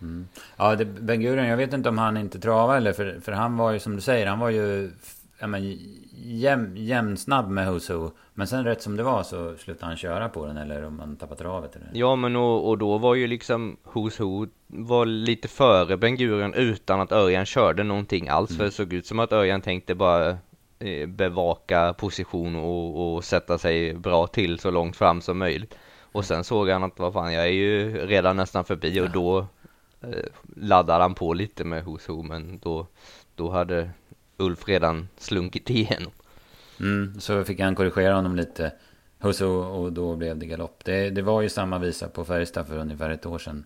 [0.00, 0.28] Mm.
[0.56, 3.56] Ja, det, Ben Gurion, jag vet inte om han inte travade eller för, för han
[3.56, 4.90] var ju som du säger, han var ju
[5.38, 5.78] ja, men,
[6.14, 8.10] jäm, jämnsnabb med Husu.
[8.34, 11.16] Men sen rätt som det var så slutade han köra på den eller om han
[11.16, 11.90] tappat travet eller?
[11.92, 17.00] Ja men och, och då var ju liksom Husu var lite före Ben Gurion utan
[17.00, 18.50] att Örjan körde någonting alls.
[18.50, 18.58] Mm.
[18.58, 20.38] För det såg ut som att Örjan tänkte bara
[20.78, 25.74] eh, bevaka position och, och sätta sig bra till så långt fram som möjligt.
[26.12, 29.46] Och sen såg han att vad fan jag är ju redan nästan förbi och då
[30.56, 32.86] laddade han på lite med Husu men då,
[33.34, 33.90] då hade
[34.36, 36.12] Ulf redan slunkit igenom.
[36.80, 38.72] Mm, så fick han korrigera honom lite.
[39.20, 40.84] Och, så, och då blev det galopp.
[40.84, 43.64] Det, det var ju samma visa på Färjestad för ungefär ett år sedan.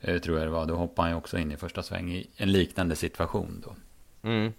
[0.00, 0.66] Eh, tror jag det var.
[0.66, 3.76] Då hoppade han ju också in i första sväng i en liknande situation då.
[4.28, 4.52] Mm.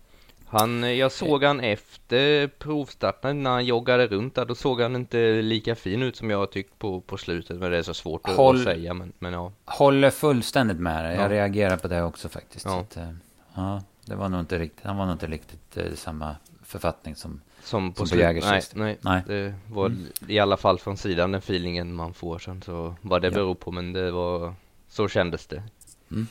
[0.51, 4.45] Han, jag såg han efter provstarten när han joggade runt där.
[4.45, 7.57] Då såg han inte lika fin ut som jag tyckte på, på slutet.
[7.57, 8.93] Men det är så svårt Håll, att säga.
[8.93, 9.51] Men, men ja.
[9.65, 11.15] Håller fullständigt med dig.
[11.15, 11.29] Jag ja.
[11.29, 12.65] reagerar på det också faktiskt.
[12.65, 12.79] Ja.
[12.79, 13.09] Att, eh,
[13.55, 13.81] ja.
[14.05, 17.93] Det var nog inte riktigt, han var nog inte riktigt eh, samma författning som, som
[17.93, 20.05] på, som på nej, nej, nej, det var mm.
[20.27, 23.33] i alla fall från sidan den feelingen man får sen så vad det ja.
[23.33, 24.53] beror på men det var
[24.89, 25.63] så kändes det.
[26.11, 26.27] Mm.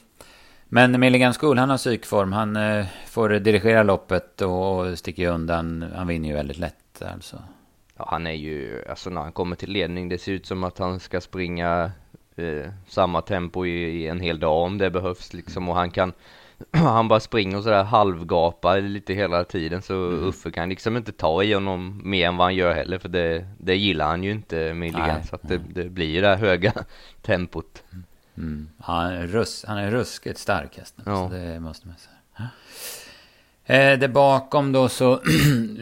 [0.69, 2.33] Men Milligan School, han har psykform.
[2.33, 5.85] Han eh, får dirigera loppet och sticker undan.
[5.97, 7.43] Han vinner ju väldigt lätt alltså.
[7.97, 10.79] Ja, han är ju, alltså när han kommer till ledning, det ser ut som att
[10.79, 11.91] han ska springa
[12.37, 15.69] eh, samma tempo i, i, en hel dag om det behövs liksom.
[15.69, 16.13] Och han kan,
[16.73, 20.25] han bara springer sådär halvgapar lite hela tiden så mm.
[20.25, 23.47] Uffe kan liksom inte ta i honom mer än vad han gör heller för det,
[23.59, 26.73] det gillar han ju inte Milligan så att det, det blir ju det här höga
[27.23, 27.85] tempot.
[27.93, 28.05] Mm.
[28.79, 31.29] Han, är rus, han är ruskigt stark hästen, ja.
[31.29, 32.49] så det måste man säga.
[33.71, 35.21] Eh, där bakom då så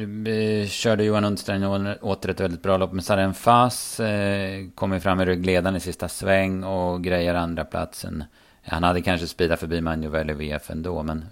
[0.69, 1.65] körde Johan Undstein
[2.01, 4.01] åter ett väldigt bra lopp med Saren Fass.
[4.01, 8.25] Eh, kommer fram i ryggledaren i sista sväng och grejer andra platsen.
[8.65, 11.03] Han hade kanske speedat förbi Manjovel i VF ändå.
[11.03, 11.25] Men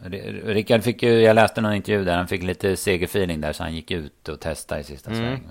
[0.44, 3.52] Rickard fick ju, jag läste någon intervju där, han fick lite segerfeeling där.
[3.52, 5.22] Så han gick ut och testade i sista mm.
[5.22, 5.48] sväng.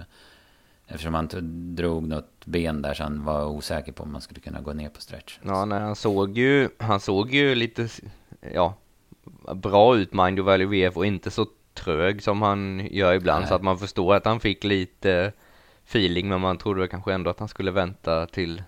[0.94, 1.30] Eftersom han
[1.76, 4.90] drog något ben där så han var osäker på om man skulle kunna gå ner
[4.90, 5.40] på stretch.
[5.42, 7.88] Ja, nej, han såg ju, han såg ju lite,
[8.54, 8.76] ja,
[9.56, 13.40] bra ut Mind Valley VF och inte så trög som han gör ibland.
[13.40, 13.50] Nej.
[13.50, 15.32] Så att man förstår att han fick lite
[15.86, 18.64] feeling men man trodde kanske ändå att han skulle vänta till,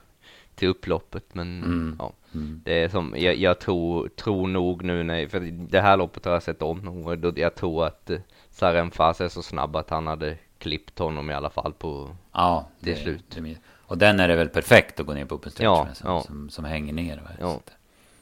[0.55, 1.25] till upploppet.
[1.33, 1.95] Men mm.
[1.99, 2.13] ja.
[2.33, 2.61] Mm.
[2.65, 6.33] Det är som, jag, jag, tror, tror nog nu när, för det här loppet har
[6.33, 8.19] jag sett om och jag tror att eh,
[8.51, 12.67] Saren Fas är så snabb att han hade klippt honom i alla fall på ja,
[12.79, 13.23] det, det slut.
[13.29, 13.55] Det,
[13.87, 16.21] och den är det väl perfekt att gå ner på open stretch ja, som, ja.
[16.21, 17.21] Som, som, hänger ner.
[17.39, 17.59] Ja.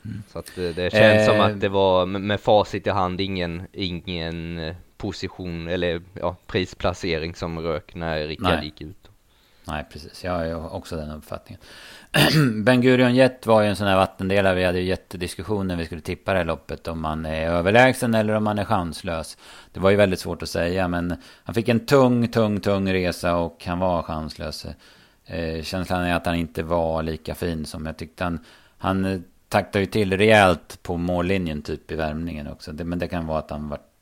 [0.05, 0.23] Mm.
[0.31, 3.21] Så att det, det känns eh, som att det var med, med facit i hand
[3.21, 9.02] ingen, ingen eh, position eller ja, prisplacering som rök när Rickard gick ut.
[9.65, 10.23] Nej, precis.
[10.23, 11.61] Jag har också den uppfattningen.
[12.63, 14.55] ben Gurion Jet var ju en sån här vattendelare.
[14.55, 16.87] Vi hade ju jättediskussion när vi skulle tippa det här loppet.
[16.87, 19.37] Om man är överlägsen eller om man är chanslös.
[19.71, 20.87] Det var ju väldigt svårt att säga.
[20.87, 24.65] Men han fick en tung, tung, tung resa och han var chanslös.
[25.25, 28.23] Eh, känslan är att han inte var lika fin som jag tyckte.
[28.23, 28.39] Han,
[28.77, 32.71] han taktade ju till rejält på mållinjen typ i värmningen också.
[32.71, 33.92] Det, men det kan vara att han vart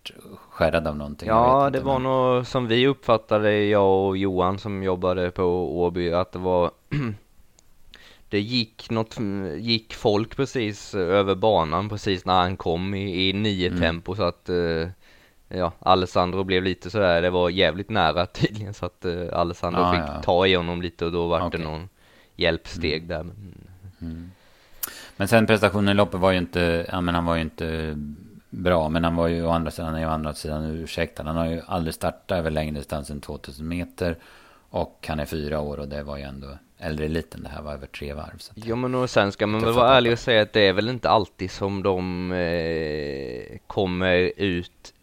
[0.50, 1.30] skärrad av någonting.
[1.30, 2.04] Ja, det var men...
[2.04, 5.44] nog som vi uppfattade, jag och Johan som jobbade på
[5.82, 6.72] Åby, att det var
[8.30, 9.18] det gick något,
[9.58, 13.80] gick folk precis över banan precis när han kom i, i nio mm.
[13.80, 14.88] tempo så att eh,
[15.48, 19.94] ja, Alessandro blev lite sådär, det var jävligt nära tydligen så att eh, Alessandro ah,
[19.94, 20.22] fick ja.
[20.22, 21.60] ta i honom lite och då var okay.
[21.60, 21.90] det någon
[22.36, 23.08] hjälpsteg mm.
[23.08, 23.24] där.
[23.24, 23.54] Men,
[24.02, 24.32] mm.
[25.18, 27.96] men sen prestationen i loppet var ju inte, ja men han var ju inte
[28.52, 28.90] bra.
[28.90, 31.24] Men han var ju å andra sidan, å andra sidan ursäktad.
[31.24, 34.18] Han har ju aldrig startat över längre distans än 2000 meter.
[34.70, 37.44] Och han är fyra år och det var ju ändå äldre eliten.
[37.44, 38.38] Det här var över tre varv.
[38.38, 40.74] Så ja men och sen ska man väl vara ärlig och säga att det är
[40.74, 44.94] väl inte alltid som de eh, kommer ut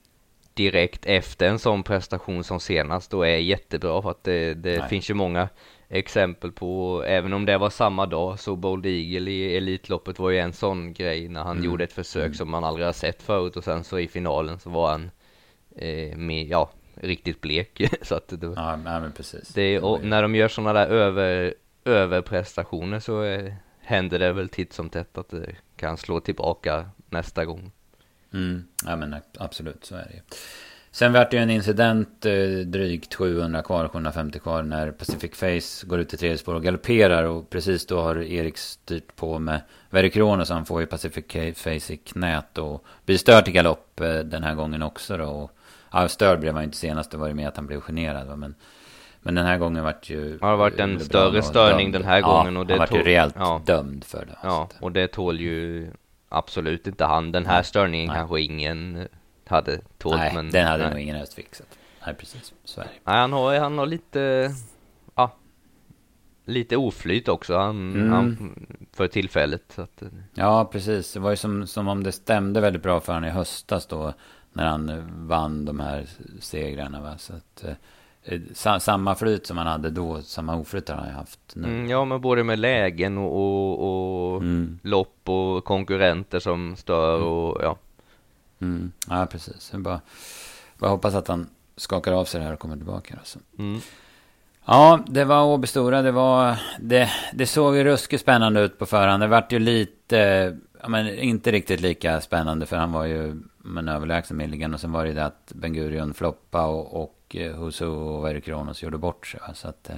[0.55, 5.11] direkt efter en sån prestation som senast och är jättebra för att det, det finns
[5.11, 5.49] ju många
[5.89, 10.39] exempel på, även om det var samma dag, så Bold Eagle i Elitloppet var ju
[10.39, 11.65] en sån grej när han mm.
[11.65, 12.35] gjorde ett försök mm.
[12.35, 15.11] som man aldrig har sett förut och sen så i finalen så var han
[15.77, 17.83] eh, med, ja, riktigt blek.
[18.03, 19.49] så att det, ja, men precis.
[19.49, 24.73] Det, och när de gör sådana där över, överprestationer så eh, händer det väl titt
[24.73, 27.73] som tätt att det kan slå tillbaka nästa gång.
[28.33, 28.65] Mm.
[28.85, 30.21] Ja men absolut, så är det ju.
[30.91, 32.33] Sen vart det ju en incident eh,
[32.67, 37.25] drygt 700 kvar, 750 kvar när Pacific Face går ut i tredje spår och galopperar.
[37.25, 41.25] Och precis då har Erik styrt på med Verikrono så han får ju Pacific
[41.57, 45.29] Face i knät och blir störd till galopp eh, den här gången också då.
[45.29, 45.51] Och,
[45.93, 48.39] ja, störd blev han ju inte senast, det var ju med att han blev generad.
[48.39, 48.55] Men,
[49.21, 50.39] men den här gången vart ju...
[50.41, 52.55] Ja, det varit en större störning den här gången.
[52.55, 53.63] Ja, och det han vart ju rejält ja.
[53.67, 54.37] dömd för det.
[54.43, 55.91] Ja, och det tål ju
[56.29, 57.33] absolut inte han.
[57.33, 58.17] Den här störningen nej.
[58.17, 59.09] kanske ingen
[59.49, 60.17] hade tålt.
[60.17, 60.91] Nej, men, den hade nej.
[60.91, 61.79] nog ingen helst fixat.
[62.07, 62.53] Nej, precis.
[62.75, 62.81] Det.
[62.81, 64.51] Nej, han har, han har lite,
[65.15, 65.33] ja,
[66.45, 68.13] lite oflyt också han, mm.
[68.13, 69.79] han, för tillfället.
[69.79, 70.03] Att,
[70.35, 71.13] ja, precis.
[71.13, 74.13] Det var ju som, som om det stämde väldigt bra för honom i höstas då.
[74.53, 76.07] När han vann de här
[76.41, 77.01] segrarna.
[77.01, 77.19] Va?
[77.19, 81.69] Så att, eh, samma flyt som han hade då, samma oflyt har han haft nu.
[81.69, 84.79] Mm, ja, men både med lägen och, och, och mm.
[84.83, 87.29] lopp och konkurrenter som stör mm.
[87.29, 87.77] och ja.
[88.61, 88.93] Mm.
[89.09, 89.69] Ja, precis.
[89.73, 90.01] Jag bara,
[90.79, 93.15] bara hoppas att han skakar av sig det här och kommer tillbaka.
[93.19, 93.39] Alltså.
[93.59, 93.81] Mm.
[94.65, 96.03] Ja, det var Åby Stora.
[96.03, 99.23] Det, var, det, det såg ju ruskigt spännande ut på förhand.
[99.23, 100.57] Det vart ju lite,
[100.89, 104.75] men inte riktigt lika spännande för han var ju men överlägsen Milligan.
[104.75, 108.45] Och sen var det det att Ben Gurion floppa och, och eh, Husu och Erik
[108.45, 109.41] Kronos gjorde bort sig.
[109.55, 109.97] Så att, Eh,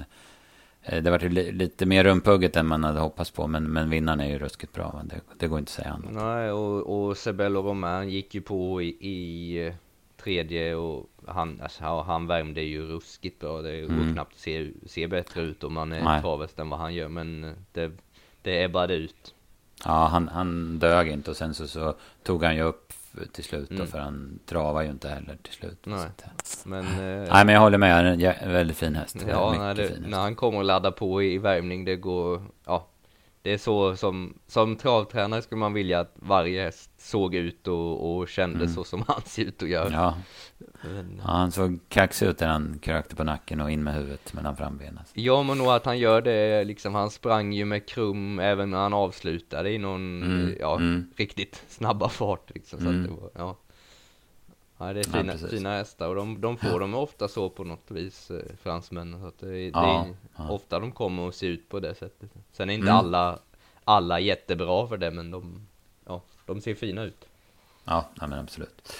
[0.87, 4.39] det var lite mer rumpugget än man hade hoppats på, men, men vinnaren är ju
[4.39, 5.03] ruskigt bra.
[5.05, 6.13] Det, det går inte att säga annat.
[6.13, 9.75] Nej, och, och Sebello Romain gick ju på i, i eh,
[10.23, 13.63] tredje och han, alltså, han värmde ju ruskigt bra.
[13.63, 14.13] Det går mm.
[14.15, 17.55] knappt att se, se bättre ut om man är travest än vad han gör, men
[17.73, 17.93] det,
[18.43, 19.35] det ebbade ut.
[19.85, 22.93] Ja, han, han dög inte och sen så, så tog han ju upp
[23.33, 23.83] till slut mm.
[23.83, 25.79] då, för han travar ju inte heller till slut.
[25.87, 26.09] Nej,
[26.65, 29.17] men, eh, Nej, men jag håller med, en väldigt fin häst.
[29.29, 32.89] Ja, när, det, när han kommer och laddar på i värmning, det går, ja,
[33.43, 38.17] det är så som, som travtränare skulle man vilja att varje häst såg ut och,
[38.17, 38.69] och kände mm.
[38.69, 39.93] så som han ser ut att göra.
[39.93, 40.15] Ja.
[40.83, 44.33] Men, ja, han såg kaxig ut när han krökte på nacken och in med huvudet
[44.33, 45.05] mellan frambenen.
[45.13, 48.79] Ja, men nog att han gör det, liksom han sprang ju med krum även när
[48.79, 50.57] han avslutade i någon, mm.
[50.61, 51.11] ja, mm.
[51.17, 52.81] riktigt snabba fart liksom.
[52.81, 53.03] Så mm.
[53.03, 53.57] det var, ja.
[54.79, 57.65] Ja, det är fina, ja, fina hästar och de, de får dem ofta så på
[57.65, 59.21] något vis, eh, fransmännen.
[59.21, 60.15] Så att det, det är
[60.51, 62.31] ofta de kommer och ser ut på det sättet.
[62.53, 62.97] Sen är inte mm.
[62.97, 63.39] alla,
[63.85, 65.67] alla jättebra för det, men de,
[66.07, 67.29] ja, de ser fina ut.
[67.85, 68.93] Ja men absolut.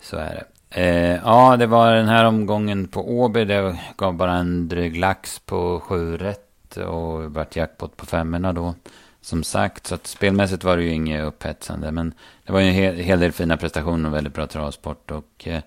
[0.00, 0.44] Så är det.
[0.70, 3.44] Eh, ja, det var den här omgången på Åby.
[3.44, 8.74] Det gav bara en dryg lax på sju rätt och vart jackpot på femmorna då
[9.20, 9.86] som sagt.
[9.86, 11.92] Så att spelmässigt var det ju inget upphetsande.
[11.92, 15.10] Men det var ju en hel, hel del fina prestationer och väldigt bra travsport.
[15.10, 15.62] Och eh,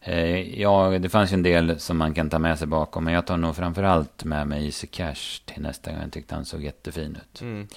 [0.00, 3.04] eh, ja, det fanns ju en del som man kan ta med sig bakom.
[3.04, 6.00] Men jag tar nog framförallt med mig Easy Cash till nästa gång.
[6.00, 7.40] Jag tyckte han såg jättefin ut.
[7.40, 7.68] Mm.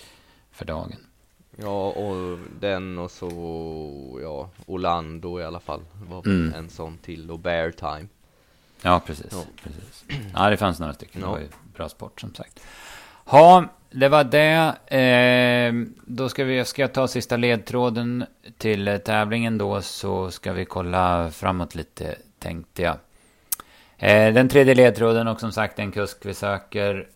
[0.52, 0.98] För dagen.
[1.58, 3.30] Ja, och den och så,
[4.22, 5.82] ja, Orlando i alla fall.
[6.10, 6.54] Var mm.
[6.54, 7.32] en sån till.
[7.32, 8.08] Och Bear Time.
[8.82, 9.32] Ja, precis.
[9.32, 9.44] Ja.
[9.64, 10.06] precis.
[10.34, 11.22] Ja, det fanns några stycken.
[11.22, 11.28] Ja.
[11.28, 12.60] Det var ju bra sport som sagt.
[13.32, 14.76] Ja, det var det.
[14.98, 15.74] Eh,
[16.06, 18.26] då ska, vi, ska jag ta sista ledtråden
[18.58, 19.82] till tävlingen då.
[19.82, 22.98] Så ska vi kolla framåt lite tänkte jag.
[23.98, 27.08] Eh, den tredje ledtråden och som sagt en kusk vi söker.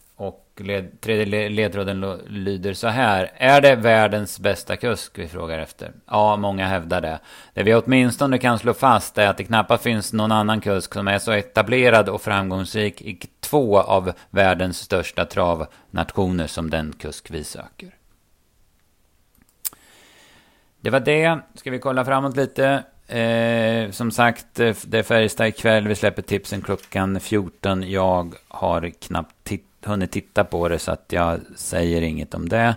[0.58, 3.32] Led, tredje ledtråden lyder så här.
[3.36, 5.91] Är det världens bästa kusk vi frågar efter?
[6.06, 7.20] Ja, många hävdar det.
[7.54, 11.08] Det vi åtminstone kan slå fast är att det knappast finns någon annan kusk som
[11.08, 17.44] är så etablerad och framgångsrik i två av världens största travnationer som den kusk vi
[17.44, 17.96] söker.
[20.82, 21.39] Det var det.
[21.56, 22.84] Ska vi kolla framåt lite?
[23.08, 25.88] Eh, som sagt, det är Färjestad ikväll.
[25.88, 27.91] Vi släpper tipsen klockan 14.
[27.91, 32.76] Jag har knappt tittat hunnit titta på det så att jag säger inget om det.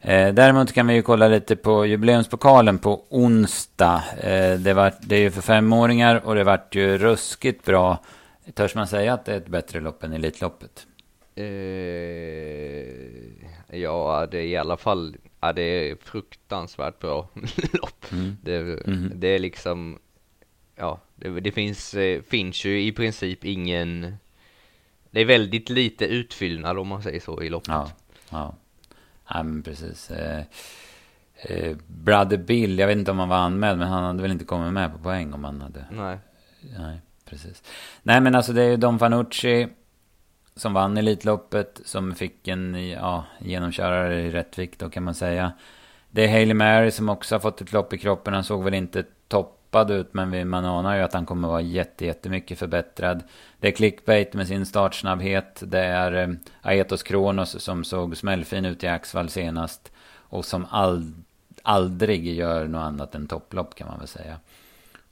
[0.00, 4.02] Eh, däremot kan vi ju kolla lite på jubileumspokalen på onsdag.
[4.20, 7.98] Eh, det, var, det är ju för femåringar och det vart ju ruskigt bra.
[8.54, 10.86] Törs man säga att det är ett bättre lopp än Elitloppet?
[11.34, 11.44] Eh,
[13.78, 17.28] ja, det är i alla fall ja, det är fruktansvärt bra
[17.72, 18.12] lopp.
[18.12, 18.36] Mm.
[18.42, 19.12] Det, mm.
[19.14, 19.98] det, är liksom,
[20.76, 24.16] ja, det, det finns, eh, finns ju i princip ingen
[25.18, 27.68] det är väldigt lite utfyllnad om man säger så i loppet.
[27.68, 27.90] Ja,
[28.30, 28.54] ja.
[29.28, 30.10] ja men precis.
[30.10, 30.42] Eh,
[31.42, 34.44] eh, Brother Bill, jag vet inte om han var anmäld, men han hade väl inte
[34.44, 35.84] kommit med på poäng om han hade...
[35.90, 36.18] Nej.
[36.78, 37.62] Nej, precis.
[38.02, 39.68] Nej, men alltså det är ju Don Fanucci
[40.56, 45.52] som vann Elitloppet, som fick en ja, genomkörare i rätt vikt då kan man säga.
[46.10, 48.34] Det är Hailey Mary som också har fått ett lopp i kroppen.
[48.34, 51.60] Han såg väl inte topp droppad ut, men man anar ju att han kommer vara
[51.60, 53.22] jätte, jättemycket förbättrad.
[53.60, 55.62] Det är clickbait med sin startsnabbhet.
[55.66, 59.92] Det är eh, Aetos Kronos som såg smällfin ut i Axvall senast.
[60.30, 61.24] Och som ald
[61.62, 64.36] aldrig gör något annat än topplopp kan man väl säga.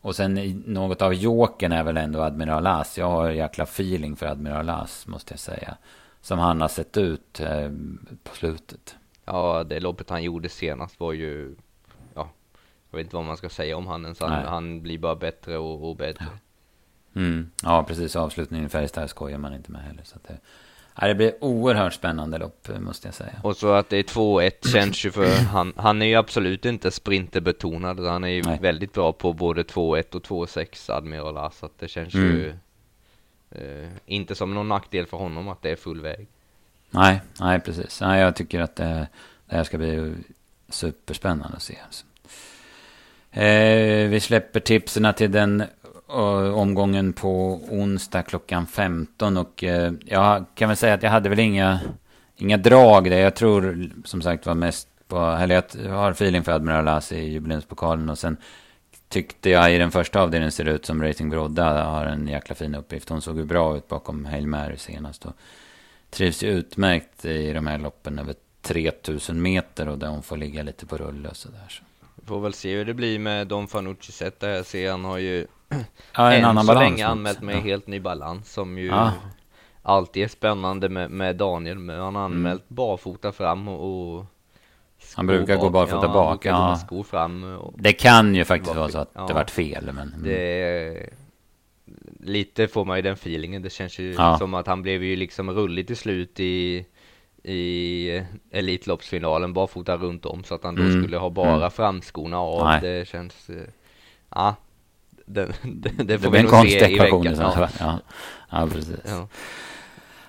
[0.01, 2.99] Och sen något av joken är väl ändå Admiral As.
[2.99, 5.77] Jag har jäkla feeling för Admiral As måste jag säga.
[6.23, 7.71] Som han har sett ut eh,
[8.25, 8.97] på slutet.
[9.25, 11.57] Ja, det loppet han gjorde senast var ju,
[12.91, 15.89] jag vet inte vad man ska säga om han Han, han blir bara bättre och,
[15.89, 16.25] och bättre.
[16.25, 17.21] Ja.
[17.21, 17.51] Mm.
[17.63, 18.17] ja, precis.
[18.17, 20.03] Avslutningen i Färjestad skojar man inte med heller.
[20.05, 20.39] Så det,
[21.01, 23.41] ja, det blir oerhört spännande lopp, måste jag säga.
[23.43, 26.91] Och så att det är 2-1 känns ju för han, han är ju absolut inte
[26.91, 28.01] sprinterbetonad.
[28.01, 28.59] Han är ju Nej.
[28.63, 31.59] väldigt bra på både 2-1 och 2-6 Admiral As.
[31.59, 32.27] Så att det känns mm.
[32.27, 32.55] ju
[33.51, 36.27] eh, inte som någon nackdel för honom att det är full väg.
[36.91, 38.01] Nej, nej precis.
[38.01, 39.09] Nej, jag tycker att det,
[39.47, 40.15] det här ska bli
[40.69, 41.79] superspännande att se.
[43.31, 45.61] Eh, vi släpper tipsen till den
[46.09, 49.37] eh, omgången på onsdag klockan 15.
[49.37, 51.81] Och eh, jag kan väl säga att jag hade väl inga,
[52.37, 53.19] inga drag där.
[53.19, 57.21] Jag tror som sagt var mest på, eller jag har feeling för Admiral As i
[57.21, 58.09] jubileumspokalen.
[58.09, 58.37] Och sen
[59.09, 62.75] tyckte jag i den första avdelningen ser ut som Racing Brodda har en jäkla fin
[62.75, 63.09] uppgift.
[63.09, 65.27] Hon såg ju bra ut bakom Hail Mary senast.
[65.27, 65.33] Och
[66.11, 70.63] trivs ju utmärkt i de här loppen över 3000 meter och där hon får ligga
[70.63, 71.67] lite på rulle och sådär.
[71.69, 71.83] Så.
[72.27, 74.49] Får väl se hur det blir med Don Fanucci sett där.
[74.49, 75.47] Jag ser han har ju
[76.15, 77.61] ja, en annan så balans, länge anmält med ja.
[77.61, 79.13] helt ny balans som ju ja.
[79.83, 81.79] alltid är spännande med, med Daniel.
[81.79, 82.77] Men han har anmält mm.
[82.77, 84.27] barfota fram och, och
[85.15, 86.45] han brukar gå barfota ja, bak.
[86.45, 89.91] Ja, skor fram det kan ju faktiskt vara så att ja, det vart fel.
[89.93, 90.23] Men, mm.
[90.23, 91.11] det,
[92.21, 93.63] lite får man ju den feelingen.
[93.63, 96.87] Det känns ju som att han blev ju liksom rullig till slut i
[97.47, 101.03] i Elitloppsfinalen barfota runt om så att han då mm.
[101.03, 101.71] skulle ha bara mm.
[101.71, 102.65] framskorna av.
[102.65, 102.81] Nej.
[102.81, 103.57] Det känns, eh,
[104.31, 104.57] ja,
[105.27, 107.37] det, det, det får det vi nog se i veckan.
[107.39, 107.69] Ja.
[107.79, 108.01] Ja.
[108.51, 108.97] ja, precis.
[109.05, 109.29] Ja,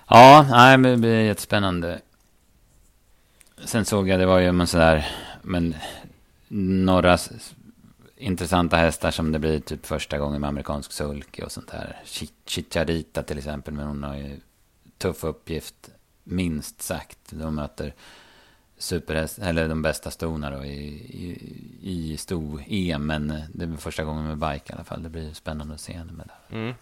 [0.08, 2.00] ja nej, men det blir jättespännande.
[3.64, 5.06] Sen såg jag, det var ju men sådär,
[5.42, 5.74] men
[6.48, 7.18] några
[8.16, 11.96] intressanta hästar som det blir typ första gången med amerikansk sulke och sånt där.
[12.46, 14.40] Chicharita till exempel, men hon har ju
[14.98, 15.90] tuff uppgift,
[16.28, 17.18] minst sagt.
[17.30, 17.94] De möter
[18.78, 20.78] superhäst, eller de bästa stona då i,
[21.10, 21.38] i,
[21.82, 23.06] i sto-EM.
[23.06, 25.02] Men det är första gången med bike i alla fall.
[25.02, 26.56] Det blir spännande att se henne med det.
[26.56, 26.74] Mm.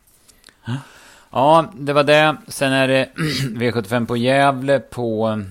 [1.31, 2.37] Ja, det var det.
[2.49, 3.09] Sen är det
[3.43, 5.43] V75 på Gävle på,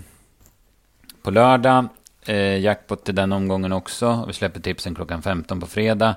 [1.22, 1.88] på lördag.
[2.26, 4.24] Eh, jackpot till den omgången också.
[4.28, 6.16] Vi släpper tipsen klockan 15 på fredag.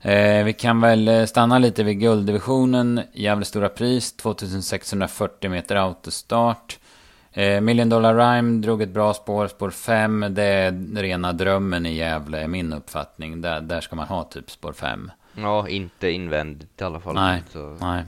[0.00, 3.00] Eh, vi kan väl eh, stanna lite vid gulddivisionen.
[3.12, 6.78] Gävle Stora Pris, 2640 meter autostart.
[7.36, 10.26] Eh, Million Dollar Rhyme drog ett bra spår, spår 5.
[10.30, 13.40] Det är rena drömmen i Gävle, är min uppfattning.
[13.40, 15.10] Där, där ska man ha typ spår 5.
[15.34, 17.14] Ja, inte invändigt i alla fall.
[17.14, 17.76] Nej, så.
[17.80, 18.04] nej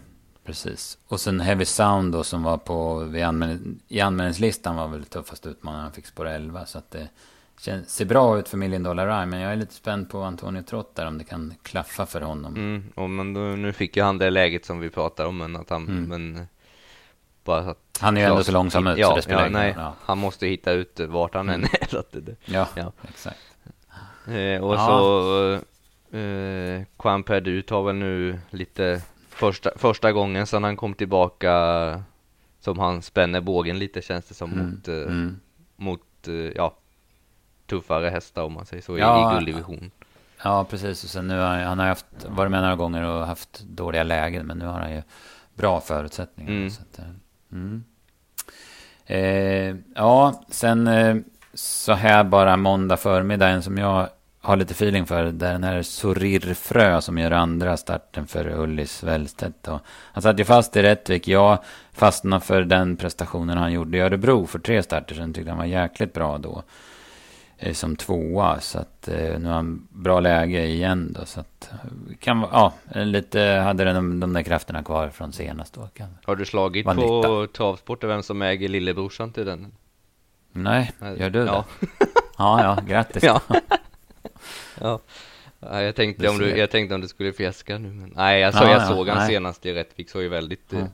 [0.49, 0.99] precis.
[1.09, 5.47] Och sen Heavy Sound då som var på, vid anmäl i anmälningslistan var väl tuffast
[5.47, 5.83] utmanare.
[5.83, 6.67] Han fick spår 11.
[6.67, 7.09] Så att det
[7.61, 9.27] känns, ser bra ut för Million Dollar Rhyme.
[9.27, 12.57] Men jag är lite spänd på Antonio Trott där om det kan klaffa för honom.
[12.57, 15.39] Mm, och men då, nu fick ju han det läget som vi pratar om.
[15.39, 16.05] Men att han, mm.
[16.05, 16.47] men
[17.45, 19.75] bara att han är ju ändå så långsam ut ja, så det spelar ja, nej,
[19.77, 19.95] ja.
[20.01, 21.87] Han måste hitta ut vart han än är.
[21.89, 23.39] Så att det, ja, ja, exakt.
[24.27, 24.87] Eh, och ja.
[24.87, 25.53] så
[26.17, 32.03] eh, Juan Perdu tar väl nu lite första, första gången sedan han kom tillbaka
[32.61, 34.71] som han spänner bågen lite känns det som mm.
[34.71, 35.41] mot, eh, mm.
[35.77, 36.77] mot eh, ja,
[37.67, 39.91] tuffare hästar om man säger så ja, i, i gulddivision.
[40.45, 41.05] Ja, precis.
[41.05, 44.47] Och sen nu har han har haft, varit med några gånger och haft dåliga lägen,
[44.47, 45.03] men nu har han ju
[45.55, 46.53] bra förutsättningar.
[46.53, 46.71] Mm.
[46.71, 47.05] Så att, eh,
[47.53, 47.85] Mm.
[49.07, 51.17] Eh, ja, sen eh,
[51.55, 54.09] så här bara måndag förmiddag, en som jag
[54.41, 58.49] har lite feeling för, det är den här Sorir Frö som gör andra starten för
[58.49, 59.69] Ullis Wellstedt.
[60.13, 61.29] Han satt ju fast i Rättvik.
[61.29, 61.59] Jag
[61.93, 65.35] fastnade för den prestationen han gjorde i Örebro för tre starter sen.
[65.35, 66.63] Tyckte han var jäkligt bra då.
[67.61, 68.61] Eh, som tvåa.
[68.61, 71.25] Så att eh, nu har han bra läge igen då.
[71.27, 71.71] Så att
[72.21, 75.89] kan ja, lite hade den de där krafterna kvar från senast då.
[75.95, 77.53] Kan, har du slagit på nytta.
[77.53, 79.73] travsport vem som äger lillebrorsan till den?
[80.53, 81.65] Nej, gör du ja.
[81.81, 81.87] det?
[82.39, 83.23] Ja, ja, grattis.
[83.23, 83.41] ja.
[84.81, 85.01] ja.
[85.61, 85.83] ja.
[85.83, 88.71] jag tänkte om du, jag tänkte om du skulle fjäska nu men nej, alltså ja,
[88.71, 90.89] jag såg han senast i Rättvik såg ju väldigt mm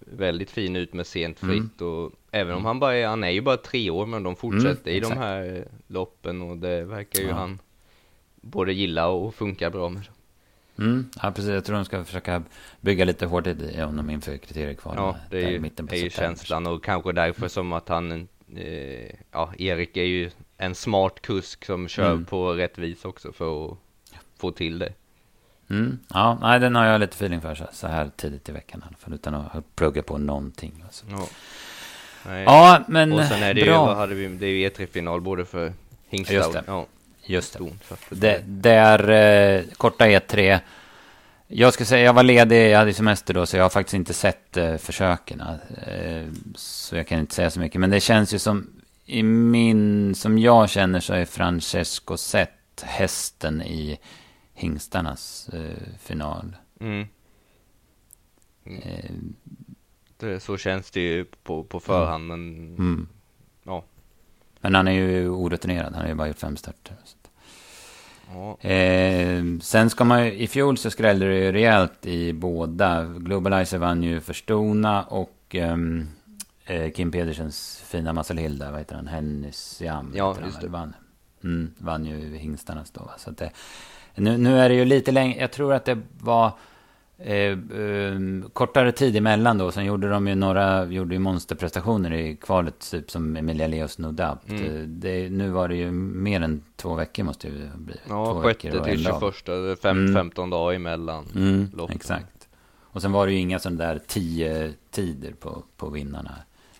[0.00, 1.54] väldigt fin ut med sent mm.
[1.54, 1.92] fritt mm.
[1.92, 4.90] och även om han bara är, han är ju bara tre år men de fortsätter
[4.90, 7.34] mm, i de här loppen och det verkar ju ja.
[7.34, 7.58] han
[8.40, 10.02] både gilla och funka bra med.
[10.78, 12.42] Mm, ja precis, jag tror de ska försöka
[12.80, 14.98] bygga lite hårt i honom inför kriteriekvalet.
[14.98, 17.48] Ja, det är ju, mitten är ju känslan och kanske därför mm.
[17.48, 22.24] som att han, eh, ja Erik är ju en smart kusk som kör mm.
[22.24, 23.78] på rätt vis också för att
[24.36, 24.92] få till det.
[25.70, 25.98] Mm.
[26.14, 29.14] Ja, nej, den har jag lite feeling för så här tidigt i veckan fall.
[29.14, 30.84] Utan att plugga på någonting.
[30.84, 31.04] Alltså.
[31.10, 31.28] Ja.
[32.44, 33.86] Ja, men och sen är det ju, bra.
[33.86, 35.72] vad hade vi, det är ju E3-final både för
[36.08, 36.62] Hingstad Just det.
[36.66, 36.86] ja,
[37.24, 37.56] Just
[38.10, 40.60] Det, det är eh, korta E3.
[41.46, 44.14] Jag ska säga, jag var ledig, jag hade semester då, så jag har faktiskt inte
[44.14, 45.40] sett eh, försöken.
[45.86, 47.80] Eh, så jag kan inte säga så mycket.
[47.80, 48.66] Men det känns ju som,
[49.06, 53.98] i min, som jag känner så är Francesco sett hästen i
[54.58, 56.56] hingstarnas eh, final.
[56.80, 57.06] Mm.
[58.64, 59.10] Eh,
[60.20, 63.08] Det, så känns det ju på, på förhand, men mm.
[63.62, 63.84] ja.
[64.60, 66.96] Men han är ju orutinerad, han har ju bara gjort fem starter.
[68.34, 68.58] Ja.
[68.68, 73.04] Eh, sen ska man ju, i fjol så skrällde det ju rejält i båda.
[73.04, 76.08] Globalizer vann ju för Stona och ehm,
[76.64, 80.12] eh, Kim Pedersens fina Marcel Hilda, vad heter han, Hennis Jam.
[80.14, 80.68] Ja, han just väl, det.
[80.68, 80.94] Vann,
[81.44, 83.10] mm, vann ju hingstarnas då.
[83.18, 83.50] Så att det,
[84.20, 86.52] nu, nu är det ju lite längre, jag tror att det var
[87.18, 89.70] eh, ehm, kortare tid emellan då.
[89.70, 94.12] Sen gjorde de ju några, gjorde ju monsterprestationer i kvalet, typ som Emilia Leos No
[94.12, 94.48] Doubt.
[94.50, 94.64] Mm.
[94.76, 97.94] Eh, Det, nu var det ju mer än två veckor måste det ju bli.
[98.08, 99.32] Ja, veckor sjätte och till en dag.
[99.34, 100.14] 21, det är fem, Mm.
[100.14, 101.24] 15 dagar emellan.
[101.34, 101.96] Mm, loppen.
[101.96, 102.48] exakt.
[102.90, 106.34] Och sen var det ju inga sådana där tio tider på, på vinnarna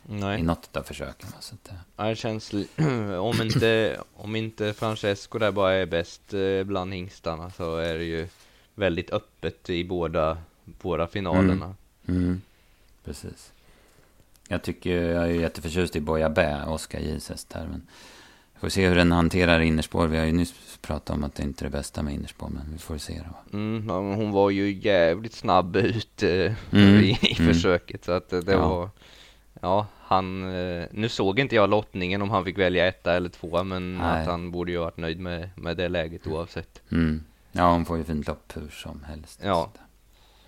[0.08, 1.28] i Nej, något av försöken.
[1.40, 2.52] Så att, eh, Ja, det känns,
[3.20, 8.04] om inte, om inte Francesco där bara är bäst eh, bland hingstarna så är det
[8.04, 8.28] ju
[8.74, 11.74] väldigt öppet i båda, båda finalerna.
[12.08, 12.40] mm,
[13.04, 13.52] precis.
[14.48, 17.66] Jag tycker, jag är ju jätteförtjust i Boja Bä, Oskar häst här.
[17.70, 17.86] Men
[18.54, 20.06] vi får se hur den hanterar innerspår.
[20.06, 22.72] Vi har ju nyss pratat om att det inte är det bästa med innerspår, men
[22.72, 23.56] vi får se då.
[23.58, 27.54] Mm, hon var ju jävligt snabb ut eh, Mm, i, i mm.
[27.54, 28.68] försöket så att det Ja.
[28.68, 28.90] var
[29.60, 33.64] Ja, han, eh, nu såg inte jag lottningen om han fick välja etta eller tvåa
[33.64, 34.20] men Nej.
[34.20, 36.82] att han borde ju varit nöjd med, med det läget oavsett.
[36.92, 37.24] Mm.
[37.52, 39.40] Ja, hon får ju fint lopp hur som helst.
[39.44, 39.70] Ja.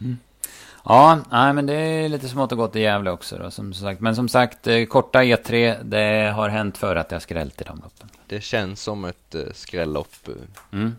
[0.01, 0.19] Mm.
[0.85, 4.01] Ja, nej, men det är lite smått och gott i Gävle också då, som sagt.
[4.01, 7.65] Men som sagt, eh, korta E3, det har hänt för att det har skrällt i
[7.65, 8.09] de loppen.
[8.27, 10.29] Det känns som ett eh, skrällopp.
[10.73, 10.97] Mm.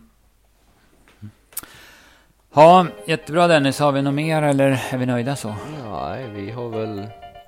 [2.54, 3.78] Ja, jättebra Dennis.
[3.78, 5.54] Har vi något mer eller är vi nöjda så?
[5.90, 7.06] Nej, vi har väl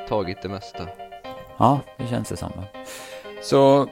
[0.09, 0.89] tagit det mesta.
[1.57, 2.65] Ja, det känns det samma.
[3.43, 3.89] Så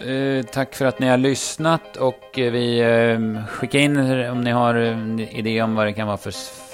[0.00, 3.96] eh, tack för att ni har lyssnat och eh, vi eh, skicka in
[4.30, 6.32] om ni har en idé om vad det kan vara för,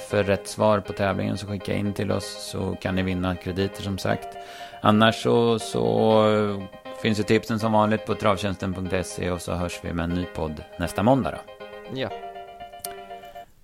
[0.09, 3.82] för rätt svar på tävlingen så skicka in till oss så kan ni vinna krediter
[3.82, 4.36] som sagt.
[4.80, 6.62] Annars så, så eh,
[7.03, 10.64] finns ju tipsen som vanligt på travtjänsten.se och så hörs vi med en ny podd
[10.78, 11.38] nästa måndag då.
[11.95, 12.11] Ja,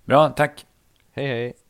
[0.05, 0.65] Bra, tack!
[1.15, 1.66] hej hej!